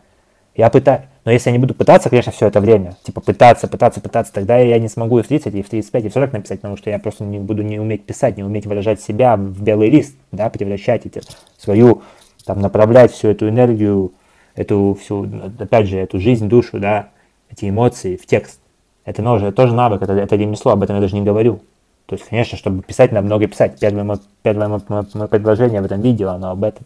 Я 0.55 0.69
пытаюсь, 0.69 1.01
но 1.25 1.31
если 1.31 1.49
я 1.49 1.51
не 1.51 1.59
буду 1.59 1.73
пытаться, 1.73 2.09
конечно, 2.09 2.31
все 2.31 2.47
это 2.47 2.61
время, 2.61 2.95
типа 3.03 3.19
пытаться, 3.19 3.67
пытаться, 3.67 3.99
пытаться, 3.99 4.31
тогда 4.31 4.57
я 4.57 4.79
не 4.79 4.87
смогу 4.87 5.19
и 5.19 5.23
в 5.23 5.27
30, 5.27 5.53
и 5.53 5.61
в 5.61 5.69
35, 5.69 6.05
и 6.05 6.09
в 6.09 6.13
40 6.13 6.31
написать, 6.31 6.61
потому 6.61 6.77
что 6.77 6.89
я 6.89 6.97
просто 6.97 7.25
не 7.25 7.39
буду 7.39 7.63
не 7.63 7.77
уметь 7.77 8.05
писать, 8.05 8.37
не 8.37 8.43
уметь 8.43 8.65
выражать 8.65 9.01
себя 9.01 9.35
в 9.35 9.61
белый 9.61 9.89
лист, 9.89 10.15
да, 10.31 10.49
превращать 10.49 11.05
эти, 11.05 11.21
свою, 11.57 12.03
там, 12.45 12.61
направлять 12.61 13.11
всю 13.11 13.27
эту 13.27 13.49
энергию, 13.49 14.13
эту 14.55 14.97
всю, 14.99 15.27
опять 15.59 15.87
же, 15.87 15.97
эту 15.97 16.19
жизнь, 16.19 16.47
душу, 16.47 16.79
да, 16.79 17.09
эти 17.49 17.69
эмоции 17.69 18.15
в 18.15 18.25
текст. 18.25 18.59
Это 19.03 19.21
тоже, 19.21 19.51
тоже 19.51 19.73
навык, 19.73 20.01
это, 20.01 20.13
это 20.13 20.35
ремесло, 20.35 20.71
об 20.71 20.83
этом 20.83 20.95
я 20.95 21.01
даже 21.01 21.15
не 21.15 21.23
говорю. 21.23 21.61
То 22.07 22.15
есть, 22.15 22.27
конечно, 22.27 22.57
чтобы 22.57 22.83
писать, 22.83 23.11
надо 23.11 23.25
много 23.25 23.47
писать. 23.47 23.79
Первое, 23.79 24.19
первое 24.43 24.67
мое 24.67 25.27
предложение 25.27 25.81
в 25.81 25.85
этом 25.85 26.01
видео, 26.01 26.29
оно 26.29 26.51
об 26.51 26.63
этом. 26.63 26.85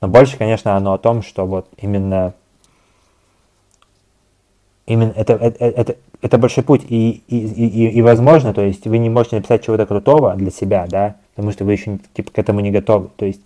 Но 0.00 0.08
больше, 0.08 0.36
конечно, 0.38 0.76
оно 0.76 0.94
о 0.94 0.98
том, 0.98 1.22
что 1.22 1.46
вот 1.46 1.68
именно 1.76 2.34
именно 4.88 5.12
это, 5.14 5.34
это, 5.34 5.64
это, 5.64 5.96
это 6.22 6.38
большой 6.38 6.64
путь, 6.64 6.82
и, 6.88 7.22
и, 7.28 7.38
и, 7.38 7.90
и 7.90 8.02
возможно, 8.02 8.54
то 8.54 8.62
есть 8.62 8.86
вы 8.86 8.98
не 8.98 9.10
можете 9.10 9.36
написать 9.36 9.64
чего-то 9.64 9.86
крутого 9.86 10.34
для 10.34 10.50
себя, 10.50 10.86
да, 10.88 11.16
потому 11.34 11.52
что 11.52 11.64
вы 11.64 11.72
еще 11.72 11.98
типа, 12.14 12.32
к 12.32 12.38
этому 12.38 12.60
не 12.60 12.70
готовы, 12.70 13.10
то 13.16 13.26
есть 13.26 13.42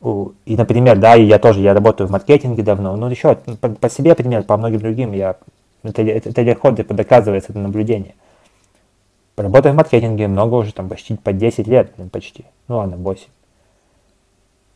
и, 0.00 0.56
например, 0.56 0.98
да, 0.98 1.16
и 1.16 1.24
я 1.24 1.38
тоже, 1.38 1.60
я 1.60 1.74
работаю 1.74 2.06
в 2.06 2.10
маркетинге 2.10 2.62
давно, 2.62 2.94
но 2.96 3.10
еще 3.10 3.34
по, 3.34 3.68
по 3.68 3.90
себе 3.90 4.14
пример, 4.14 4.44
по 4.44 4.56
многим 4.56 4.78
другим, 4.78 5.12
я, 5.12 5.36
это, 5.82 6.02
это, 6.02 6.28
это 6.30 6.42
легко 6.42 6.70
доказывается, 6.70 7.52
это 7.52 7.58
наблюдение. 7.58 8.14
Работаю 9.36 9.72
в 9.72 9.76
маркетинге 9.76 10.28
много 10.28 10.54
уже, 10.54 10.72
там, 10.72 10.88
почти 10.88 11.16
по 11.16 11.32
10 11.32 11.66
лет, 11.66 11.92
блин, 11.96 12.10
почти, 12.10 12.44
ну 12.68 12.76
ладно, 12.76 12.96
8. 12.96 13.24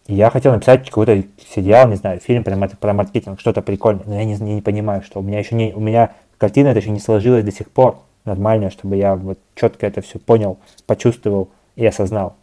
И 0.08 0.14
я 0.14 0.30
хотел 0.30 0.52
написать 0.52 0.84
какой-то 0.84 1.22
сериал, 1.54 1.88
не 1.88 1.96
знаю, 1.96 2.18
фильм 2.18 2.42
про, 2.42 2.56
про 2.56 2.92
маркетинг, 2.92 3.38
что-то 3.38 3.62
прикольное, 3.62 4.04
но 4.06 4.14
я 4.14 4.24
не, 4.24 4.34
не, 4.34 4.54
не 4.54 4.62
понимаю, 4.62 5.02
что 5.02 5.20
у 5.20 5.22
меня 5.22 5.38
еще 5.38 5.54
не, 5.54 5.72
у 5.72 5.80
меня 5.80 6.12
картина 6.38 6.68
это 6.68 6.80
еще 6.80 6.90
не 6.90 6.98
сложилась 6.98 7.44
до 7.44 7.52
сих 7.52 7.70
пор 7.70 7.98
нормально, 8.24 8.70
чтобы 8.70 8.96
я 8.96 9.14
вот 9.14 9.38
четко 9.54 9.86
это 9.86 10.00
все 10.00 10.18
понял, 10.18 10.58
почувствовал 10.86 11.48
и 11.76 11.86
осознал. 11.86 12.34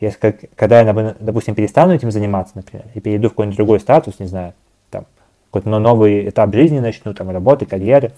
Если, 0.00 0.18
как, 0.18 0.36
когда 0.54 0.80
я, 0.80 1.14
допустим, 1.18 1.54
перестану 1.54 1.92
этим 1.92 2.10
заниматься, 2.10 2.52
например, 2.54 2.86
и 2.94 3.00
перейду 3.00 3.28
в 3.28 3.32
какой-нибудь 3.32 3.56
другой 3.56 3.80
статус, 3.80 4.20
не 4.20 4.26
знаю, 4.26 4.54
там, 4.90 5.06
какой-то 5.50 5.78
новый 5.78 6.28
этап 6.28 6.54
жизни 6.54 6.78
начну, 6.78 7.14
там, 7.14 7.30
работы, 7.30 7.66
карьеры, 7.66 8.12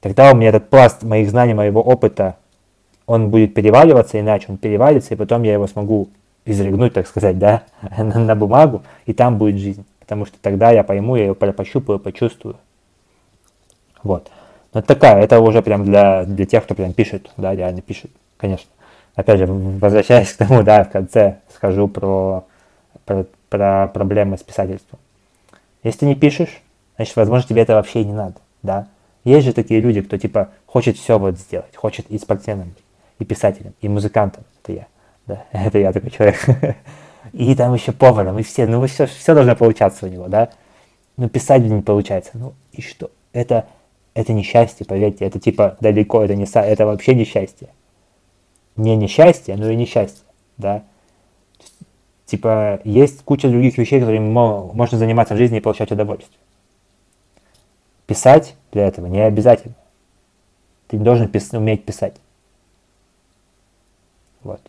тогда 0.00 0.32
у 0.32 0.36
меня 0.36 0.48
этот 0.48 0.70
пласт 0.70 1.02
моих 1.02 1.28
знаний, 1.28 1.54
моего 1.54 1.82
опыта, 1.82 2.36
он 3.06 3.30
будет 3.30 3.54
переваливаться 3.54 4.18
иначе, 4.18 4.46
он 4.48 4.56
перевалится, 4.56 5.14
и 5.14 5.16
потом 5.16 5.42
я 5.42 5.52
его 5.52 5.66
смогу 5.66 6.08
изрыгнуть, 6.46 6.94
так 6.94 7.06
сказать, 7.06 7.38
да, 7.38 7.64
на, 7.98 8.34
бумагу, 8.34 8.82
и 9.04 9.12
там 9.12 9.36
будет 9.36 9.58
жизнь. 9.58 9.84
Потому 10.00 10.24
что 10.24 10.38
тогда 10.40 10.70
я 10.70 10.82
пойму, 10.82 11.16
я 11.16 11.26
ее 11.26 11.34
пощупаю, 11.34 11.98
почувствую. 11.98 12.56
Вот. 14.02 14.30
Но 14.72 14.82
такая, 14.82 15.22
это 15.22 15.40
уже 15.40 15.62
прям 15.62 15.84
для, 15.84 16.24
для 16.24 16.46
тех, 16.46 16.64
кто 16.64 16.74
прям 16.74 16.92
пишет, 16.92 17.30
да, 17.36 17.54
реально 17.54 17.82
пишет, 17.82 18.10
конечно. 18.36 18.70
Опять 19.16 19.38
же, 19.38 19.46
возвращаясь 19.46 20.32
к 20.32 20.36
тому, 20.36 20.62
да, 20.62 20.84
в 20.84 20.90
конце 20.90 21.38
скажу 21.52 21.88
про, 21.88 22.44
про, 23.04 23.26
про 23.48 23.88
проблемы 23.88 24.38
с 24.38 24.42
писательством. 24.42 25.00
Если 25.82 26.00
ты 26.00 26.06
не 26.06 26.14
пишешь, 26.14 26.62
значит, 26.94 27.16
возможно, 27.16 27.48
тебе 27.48 27.62
это 27.62 27.74
вообще 27.74 28.02
и 28.02 28.04
не 28.04 28.12
надо, 28.12 28.36
да. 28.62 28.86
Есть 29.24 29.46
же 29.46 29.52
такие 29.52 29.80
люди, 29.80 30.02
кто, 30.02 30.16
типа, 30.16 30.50
хочет 30.66 30.96
все 30.96 31.18
вот 31.18 31.36
сделать, 31.36 31.74
хочет 31.74 32.08
и 32.10 32.18
спортсменом, 32.18 32.72
и 33.18 33.24
писателем, 33.24 33.74
и 33.80 33.88
музыкантом, 33.88 34.44
это 34.62 34.72
я 34.72 34.86
да, 35.26 35.44
это 35.52 35.78
я 35.78 35.92
такой 35.92 36.10
человек. 36.10 36.38
И 37.32 37.54
там 37.54 37.74
еще 37.74 37.90
поваром, 37.90 38.38
и 38.38 38.42
все, 38.42 38.66
ну 38.66 38.86
все, 38.86 39.06
все 39.06 39.34
должно 39.34 39.56
получаться 39.56 40.06
у 40.06 40.08
него, 40.08 40.28
да. 40.28 40.48
Ну 41.16 41.28
писать 41.28 41.62
не 41.62 41.82
получается, 41.82 42.30
ну 42.34 42.54
и 42.72 42.80
что? 42.80 43.10
Это, 43.32 43.66
это 44.14 44.32
не 44.32 44.42
счастье, 44.44 44.86
поверьте, 44.86 45.24
это 45.24 45.40
типа 45.40 45.76
далеко, 45.80 46.22
это, 46.22 46.36
не, 46.36 46.44
это 46.44 46.86
вообще 46.86 47.14
не 47.14 47.24
счастье. 47.24 47.68
Не 48.76 48.96
несчастье, 48.96 49.56
но 49.56 49.70
и 49.70 49.76
несчастье, 49.76 50.22
да. 50.58 50.82
Типа, 52.26 52.80
есть 52.84 53.22
куча 53.22 53.48
других 53.48 53.78
вещей, 53.78 54.00
которыми 54.00 54.28
можно 54.28 54.98
заниматься 54.98 55.34
в 55.34 55.38
жизни 55.38 55.58
и 55.58 55.60
получать 55.60 55.92
удовольствие. 55.92 56.38
Писать 58.06 58.54
для 58.72 58.86
этого 58.86 59.06
не 59.06 59.20
обязательно. 59.20 59.74
Ты 60.88 60.98
не 60.98 61.04
должен 61.04 61.28
пис- 61.28 61.56
уметь 61.56 61.84
писать. 61.84 62.16
Вот. 64.42 64.60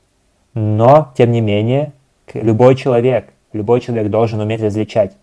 Но, 0.54 1.14
тем 1.18 1.32
не 1.32 1.42
менее, 1.42 1.94
любой 2.34 2.76
человек, 2.76 3.32
любой 3.54 3.82
человек 3.82 4.10
должен 4.10 4.40
уметь 4.40 4.62
различать 4.62 5.16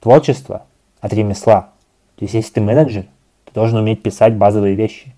творчество 0.00 0.66
от 1.00 1.12
ремесла. 1.12 1.72
То 2.16 2.24
есть, 2.24 2.34
если 2.34 2.52
ты 2.52 2.60
менеджер, 2.60 3.06
ты 3.44 3.52
должен 3.52 3.78
уметь 3.78 4.02
писать 4.02 4.34
базовые 4.34 4.74
вещи. 4.74 5.14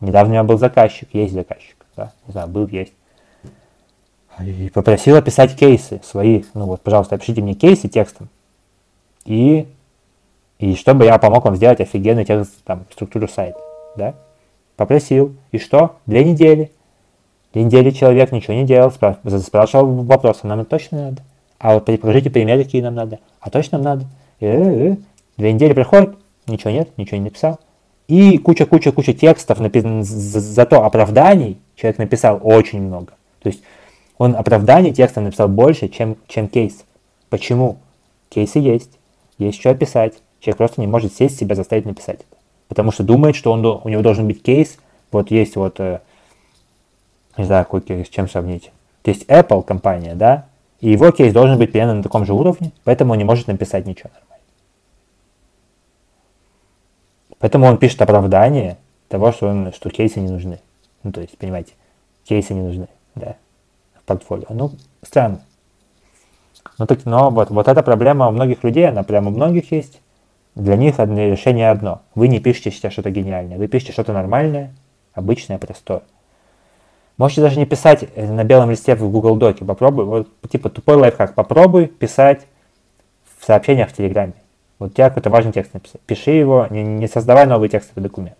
Недавно 0.00 0.28
у 0.28 0.32
меня 0.32 0.44
был 0.44 0.58
заказчик, 0.58 1.08
есть 1.12 1.34
заказчик, 1.34 1.77
да, 1.98 2.12
не 2.26 2.32
знаю, 2.32 2.48
был, 2.48 2.68
есть. 2.68 2.92
И 4.40 4.70
попросил 4.72 5.16
описать 5.16 5.56
кейсы 5.56 6.00
свои. 6.04 6.44
Ну 6.54 6.66
вот, 6.66 6.80
пожалуйста, 6.80 7.16
опишите 7.16 7.42
мне 7.42 7.54
кейсы 7.54 7.88
текстом. 7.88 8.28
И, 9.24 9.66
и 10.58 10.76
чтобы 10.76 11.06
я 11.06 11.18
помог 11.18 11.44
вам 11.44 11.56
сделать 11.56 11.80
офигенный 11.80 12.24
текст, 12.24 12.52
там, 12.64 12.84
структуру 12.92 13.26
сайта, 13.26 13.58
да. 13.96 14.14
Попросил. 14.76 15.34
И 15.50 15.58
что? 15.58 15.96
Две 16.06 16.22
недели. 16.24 16.70
Две 17.52 17.64
недели 17.64 17.90
человек 17.90 18.30
ничего 18.30 18.54
не 18.54 18.64
делал, 18.64 18.92
спрашивал 18.92 20.04
вопросы, 20.04 20.46
нам 20.46 20.60
это 20.60 20.70
точно 20.70 21.06
надо. 21.06 21.22
А 21.58 21.74
вот 21.74 21.86
покажите 21.86 22.30
примеры, 22.30 22.62
какие 22.62 22.82
нам 22.82 22.94
надо. 22.94 23.18
А 23.40 23.50
точно 23.50 23.78
нам 23.78 23.84
надо. 23.84 24.04
И. 24.38 24.96
Две 25.36 25.52
недели 25.52 25.72
приходит, 25.72 26.16
ничего 26.46 26.70
нет, 26.70 26.90
ничего 26.96 27.16
не 27.16 27.24
написал. 27.24 27.58
И 28.06 28.38
куча-куча-куча 28.38 29.14
текстов, 29.14 29.60
написано, 29.60 30.02
зато 30.02 30.84
оправданий 30.84 31.58
человек 31.78 31.98
написал 31.98 32.40
очень 32.42 32.82
много. 32.82 33.12
То 33.40 33.48
есть 33.48 33.62
он 34.18 34.34
оправданий 34.34 34.92
текста 34.92 35.20
написал 35.20 35.48
больше, 35.48 35.88
чем, 35.88 36.16
чем 36.26 36.48
кейс. 36.48 36.84
Почему? 37.30 37.78
Кейсы 38.30 38.58
есть, 38.58 38.98
есть 39.38 39.60
что 39.60 39.70
описать. 39.70 40.14
Человек 40.40 40.58
просто 40.58 40.80
не 40.80 40.86
может 40.86 41.14
сесть 41.14 41.38
себя 41.38 41.54
заставить 41.54 41.86
написать 41.86 42.16
это. 42.16 42.36
Потому 42.68 42.90
что 42.90 43.04
думает, 43.04 43.36
что 43.36 43.52
он, 43.52 43.64
у 43.64 43.88
него 43.88 44.02
должен 44.02 44.26
быть 44.26 44.42
кейс. 44.42 44.78
Вот 45.12 45.30
есть 45.30 45.56
вот, 45.56 45.80
э, 45.80 46.00
не 47.36 47.44
знаю, 47.44 47.64
какой 47.64 47.80
кейс, 47.80 48.06
с 48.06 48.10
чем 48.10 48.28
сравнить. 48.28 48.72
То 49.02 49.10
есть 49.10 49.24
Apple 49.24 49.62
компания, 49.62 50.14
да, 50.14 50.46
и 50.80 50.90
его 50.90 51.10
кейс 51.12 51.32
должен 51.32 51.58
быть 51.58 51.72
примерно 51.72 51.94
на 51.94 52.02
таком 52.02 52.26
же 52.26 52.34
уровне, 52.34 52.72
поэтому 52.84 53.12
он 53.12 53.18
не 53.18 53.24
может 53.24 53.46
написать 53.46 53.86
ничего 53.86 54.10
нормально. 54.12 54.44
Поэтому 57.38 57.66
он 57.66 57.78
пишет 57.78 58.02
оправдание 58.02 58.76
того, 59.08 59.32
что, 59.32 59.48
он, 59.48 59.72
что 59.72 59.90
кейсы 59.90 60.20
не 60.20 60.28
нужны. 60.28 60.60
Ну, 61.02 61.12
то 61.12 61.20
есть, 61.20 61.36
понимаете, 61.38 61.72
кейсы 62.24 62.54
не 62.54 62.62
нужны, 62.62 62.88
да, 63.14 63.36
в 64.00 64.04
портфолио. 64.04 64.46
Ну, 64.50 64.72
странно. 65.02 65.40
Ну, 66.78 66.86
так, 66.86 67.04
но 67.04 67.30
вот, 67.30 67.50
вот 67.50 67.68
эта 67.68 67.82
проблема 67.82 68.28
у 68.28 68.32
многих 68.32 68.64
людей, 68.64 68.88
она 68.88 69.02
прямо 69.02 69.28
у 69.28 69.32
многих 69.32 69.72
есть. 69.72 70.00
Для 70.54 70.76
них 70.76 70.98
решение 70.98 71.70
одно. 71.70 72.02
Вы 72.14 72.28
не 72.28 72.40
пишете 72.40 72.70
сейчас 72.70 72.92
что-то 72.92 73.10
гениальное, 73.10 73.58
вы 73.58 73.68
пишете 73.68 73.92
что-то 73.92 74.12
нормальное, 74.12 74.74
обычное, 75.14 75.58
простое. 75.58 76.02
Можете 77.16 77.42
даже 77.42 77.58
не 77.58 77.66
писать 77.66 78.08
на 78.16 78.44
белом 78.44 78.70
листе 78.70 78.94
в 78.94 79.10
Google 79.10 79.36
Доке. 79.36 79.64
Попробуй, 79.64 80.04
вот 80.04 80.28
типа 80.50 80.70
тупой 80.70 80.96
лайфхак. 80.96 81.34
Попробуй 81.34 81.86
писать 81.86 82.46
в 83.38 83.44
сообщениях 83.44 83.90
в 83.90 83.92
Телеграме. 83.92 84.34
Вот 84.78 84.92
у 84.92 84.94
тебя 84.94 85.08
какой-то 85.08 85.28
важный 85.30 85.52
текст 85.52 85.74
написать. 85.74 86.00
Пиши 86.02 86.30
его, 86.30 86.68
не, 86.70 86.82
не 86.82 87.08
создавай 87.08 87.46
новый 87.46 87.68
текстовый 87.68 88.04
документ. 88.04 88.38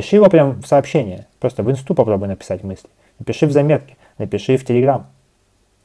Пиши 0.00 0.16
его 0.16 0.30
прям 0.30 0.62
в 0.62 0.66
сообщение. 0.66 1.26
Просто 1.40 1.62
в 1.62 1.70
инсту 1.70 1.94
попробуй 1.94 2.26
написать 2.26 2.62
мысли. 2.62 2.88
Напиши 3.18 3.46
в 3.46 3.52
заметке, 3.52 3.98
напиши 4.16 4.56
в 4.56 4.64
Телеграм. 4.64 5.06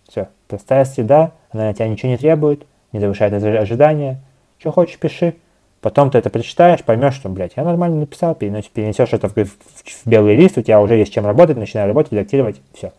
Все. 0.08 0.30
Простая 0.48 0.86
среда, 0.86 1.34
она 1.50 1.68
от 1.68 1.76
тебя 1.76 1.90
ничего 1.90 2.12
не 2.12 2.18
требует, 2.18 2.66
не 2.94 3.02
завышает 3.02 3.34
ожидания. 3.34 4.22
Что 4.58 4.72
хочешь, 4.72 4.98
пиши. 5.00 5.36
Потом 5.82 6.12
ты 6.12 6.18
это 6.18 6.30
прочитаешь, 6.30 6.82
поймешь, 6.82 7.16
что, 7.16 7.28
блядь, 7.28 7.58
я 7.58 7.66
нормально 7.66 7.98
написал, 7.98 8.36
перенесешь, 8.36 8.70
перенесешь 8.70 9.12
это 9.12 9.28
в, 9.28 9.36
в, 9.36 9.50
в 9.50 10.06
белый 10.06 10.38
лист, 10.38 10.58
у 10.58 10.62
тебя 10.62 10.80
уже 10.80 10.96
есть 10.96 11.12
чем 11.12 11.26
работать, 11.26 11.58
начинай 11.58 11.86
работать, 11.86 12.14
редактировать, 12.14 12.62
все. 12.74 12.94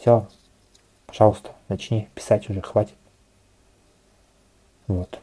Все. 0.00 0.28
Пожалуйста, 1.06 1.50
начни 1.68 2.06
писать 2.14 2.48
уже, 2.48 2.60
хватит. 2.60 2.94
Вот. 4.86 5.18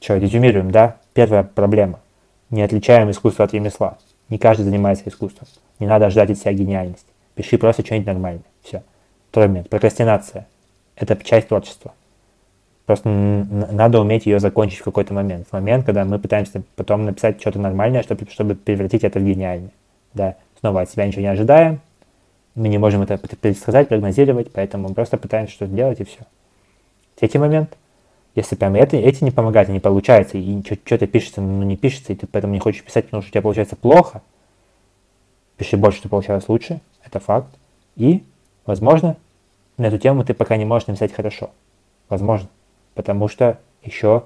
Что, 0.00 0.16
резюмируем, 0.16 0.70
да? 0.70 0.96
Первая 1.12 1.42
проблема. 1.42 2.00
Не 2.50 2.62
отличаем 2.62 3.10
искусство 3.10 3.44
от 3.44 3.52
ремесла. 3.52 3.98
Не 4.28 4.38
каждый 4.38 4.62
занимается 4.62 5.08
искусством. 5.08 5.48
Не 5.78 5.86
надо 5.86 6.10
ждать 6.10 6.30
от 6.30 6.38
себя 6.38 6.52
гениальности. 6.52 7.06
Пиши 7.34 7.58
просто 7.58 7.84
что-нибудь 7.84 8.06
нормальное. 8.06 8.44
Все. 8.62 8.82
Второй 9.30 9.48
момент. 9.48 9.68
Прокрастинация. 9.68 10.46
Это 10.96 11.16
часть 11.22 11.48
творчества. 11.48 11.92
Просто 12.86 13.08
надо 13.08 14.00
уметь 14.00 14.24
ее 14.24 14.40
закончить 14.40 14.80
в 14.80 14.84
какой-то 14.84 15.12
момент. 15.12 15.46
В 15.48 15.52
момент, 15.52 15.84
когда 15.84 16.04
мы 16.04 16.18
пытаемся 16.18 16.62
потом 16.74 17.04
написать 17.04 17.40
что-то 17.40 17.58
нормальное, 17.58 18.02
чтобы, 18.02 18.26
чтобы 18.30 18.54
превратить 18.54 19.04
это 19.04 19.18
в 19.18 19.24
гениальное. 19.24 19.72
Да. 20.14 20.36
Снова 20.60 20.80
от 20.80 20.90
себя 20.90 21.06
ничего 21.06 21.22
не 21.22 21.28
ожидаем. 21.28 21.80
Мы 22.54 22.68
не 22.68 22.78
можем 22.78 23.02
это 23.02 23.18
предсказать, 23.18 23.88
прогнозировать, 23.88 24.50
поэтому 24.52 24.92
просто 24.94 25.16
пытаемся 25.16 25.52
что-то 25.52 25.72
делать 25.72 26.00
и 26.00 26.04
все. 26.04 26.20
Третий 27.14 27.38
момент– 27.38 27.76
если 28.38 28.54
прям 28.54 28.76
это, 28.76 28.96
эти 28.96 29.24
не 29.24 29.32
помогают, 29.32 29.68
не 29.68 29.80
получается, 29.80 30.38
и 30.38 30.62
что-то 30.62 31.08
пишется, 31.08 31.40
но 31.40 31.64
не 31.64 31.76
пишется, 31.76 32.12
и 32.12 32.16
ты 32.16 32.28
поэтому 32.28 32.52
не 32.54 32.60
хочешь 32.60 32.84
писать, 32.84 33.06
потому 33.06 33.20
что 33.20 33.30
у 33.30 33.32
тебя 33.32 33.42
получается 33.42 33.74
плохо, 33.74 34.22
пиши 35.56 35.76
больше, 35.76 35.98
что 35.98 36.08
получалось 36.08 36.48
лучше, 36.48 36.80
это 37.04 37.18
факт. 37.18 37.48
И, 37.96 38.22
возможно, 38.64 39.16
на 39.76 39.86
эту 39.86 39.98
тему 39.98 40.24
ты 40.24 40.34
пока 40.34 40.56
не 40.56 40.64
можешь 40.64 40.86
написать 40.86 41.12
хорошо. 41.12 41.50
Возможно. 42.08 42.48
Потому 42.94 43.26
что 43.26 43.58
еще 43.82 44.24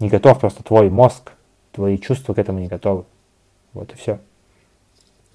не 0.00 0.10
готов 0.10 0.38
просто 0.38 0.62
твой 0.62 0.90
мозг, 0.90 1.32
твои 1.72 1.96
чувства 1.96 2.34
к 2.34 2.38
этому 2.38 2.58
не 2.58 2.68
готовы. 2.68 3.04
Вот 3.72 3.90
и 3.92 3.96
все. 3.96 4.18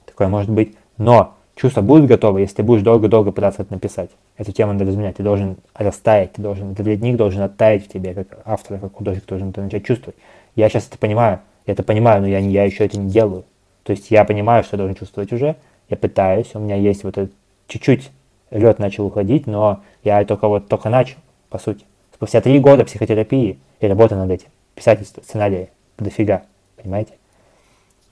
Такое 0.05 0.27
может 0.27 0.51
быть. 0.51 0.77
Но 0.97 1.35
чувства 1.59 1.81
будут 1.81 2.05
готовы, 2.05 2.41
если 2.41 2.57
ты 2.57 2.63
будешь 2.63 2.83
долго-долго 2.83 3.31
пытаться 3.31 3.63
это 3.63 3.73
написать. 3.73 4.09
Эту 4.37 4.51
тему 4.51 4.73
надо 4.73 4.85
разменять. 4.85 5.17
Ты 5.17 5.23
должен 5.23 5.57
растаять, 5.73 6.33
ты 6.33 6.41
должен, 6.41 6.71
этот 6.71 6.85
ледник 6.87 7.17
должен 7.17 7.41
оттаять 7.41 7.85
в 7.85 7.87
тебе, 7.89 8.13
как 8.13 8.39
автор, 8.45 8.79
как 8.79 8.93
художник, 8.93 9.25
должен 9.25 9.49
это 9.49 9.61
начать 9.61 9.85
чувствовать. 9.85 10.15
Я 10.55 10.69
сейчас 10.69 10.87
это 10.87 10.97
понимаю, 10.97 11.41
я 11.65 11.73
это 11.73 11.83
понимаю, 11.83 12.21
но 12.21 12.27
я, 12.27 12.39
я 12.39 12.63
еще 12.63 12.85
это 12.85 12.97
не 12.97 13.09
делаю. 13.09 13.43
То 13.83 13.91
есть 13.91 14.09
я 14.09 14.23
понимаю, 14.23 14.63
что 14.63 14.75
я 14.75 14.77
должен 14.77 14.95
чувствовать 14.95 15.33
уже, 15.33 15.57
я 15.89 15.97
пытаюсь, 15.97 16.51
у 16.53 16.59
меня 16.59 16.75
есть 16.75 17.03
вот 17.03 17.17
этот 17.17 17.33
чуть-чуть 17.67 18.09
лед 18.51 18.79
начал 18.79 19.05
уходить, 19.05 19.45
но 19.45 19.81
я 20.03 20.23
только 20.25 20.47
вот 20.47 20.67
только 20.67 20.89
начал, 20.89 21.17
по 21.49 21.59
сути. 21.59 21.83
Спустя 22.13 22.41
три 22.41 22.59
года 22.59 22.85
психотерапии 22.85 23.59
и 23.79 23.87
работы 23.87 24.15
над 24.15 24.29
этим, 24.29 24.47
писательство, 24.75 25.21
сценария, 25.21 25.69
дофига, 25.97 26.43
понимаете? 26.81 27.18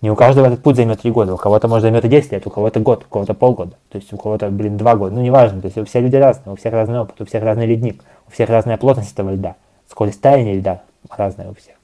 Не 0.02 0.12
у 0.12 0.16
каждого 0.16 0.46
этот 0.46 0.62
путь 0.62 0.76
займет 0.76 1.02
3 1.02 1.10
года, 1.12 1.34
у 1.34 1.38
кого-то 1.38 1.68
может 1.68 1.82
займет 1.82 2.06
и 2.06 2.08
10 2.08 2.32
лет, 2.32 2.46
у 2.46 2.52
кого-то 2.52 2.80
год, 2.80 3.04
у 3.06 3.12
кого-то 3.12 3.34
полгода, 3.34 3.78
то 3.90 3.98
есть 3.98 4.14
у 4.14 4.18
кого-то, 4.18 4.50
блин, 4.52 4.78
2 4.78 4.96
года, 4.96 5.16
ну 5.16 5.22
неважно, 5.22 5.60
то 5.62 5.68
есть 5.68 5.90
все 5.90 6.00
люди 6.00 6.16
разные, 6.16 6.54
у 6.54 6.56
всех 6.56 6.72
разный 6.74 7.00
опыт, 7.00 7.20
у 7.20 7.26
всех 7.26 7.44
разный 7.44 7.66
ледник, 7.66 8.04
у 8.28 8.32
всех 8.32 8.50
разная 8.50 8.78
плотность 8.78 9.12
этого 9.14 9.32
льда, 9.32 9.56
скорость 9.90 10.22
таяния 10.22 10.54
льда 10.54 10.82
разная 11.10 11.50
у 11.50 11.56
всех, 11.56 11.76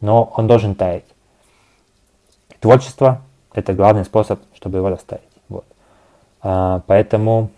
но 0.00 0.32
он 0.36 0.48
должен 0.48 0.74
таять. 0.74 1.04
Творчество– 2.58 3.20
это 3.54 3.72
главный 3.72 4.04
способ, 4.04 4.40
чтобы 4.54 4.78
его 4.78 4.88
расставить. 4.88 5.22
Вот. 5.48 5.64
А, 6.42 6.82
поэтому, 6.88 7.50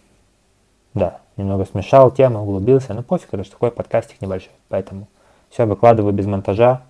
да, 0.93 1.21
немного 1.39 1.65
смешал 1.65 2.11
тему, 2.11 2.43
углубился, 2.43 2.93
но 2.93 3.03
пофиг, 3.03 3.33
это 3.33 3.45
же 3.45 3.51
такой 3.51 3.71
подкастик 3.71 4.21
небольшой, 4.21 4.53
поэтому 4.69 5.07
все 5.49 5.65
выкладываю 5.65 6.13
без 6.13 6.27
монтажа, 6.27 6.83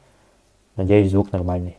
надеюсь, 0.75 1.13
звук 1.13 1.31
нормальный. 1.31 1.77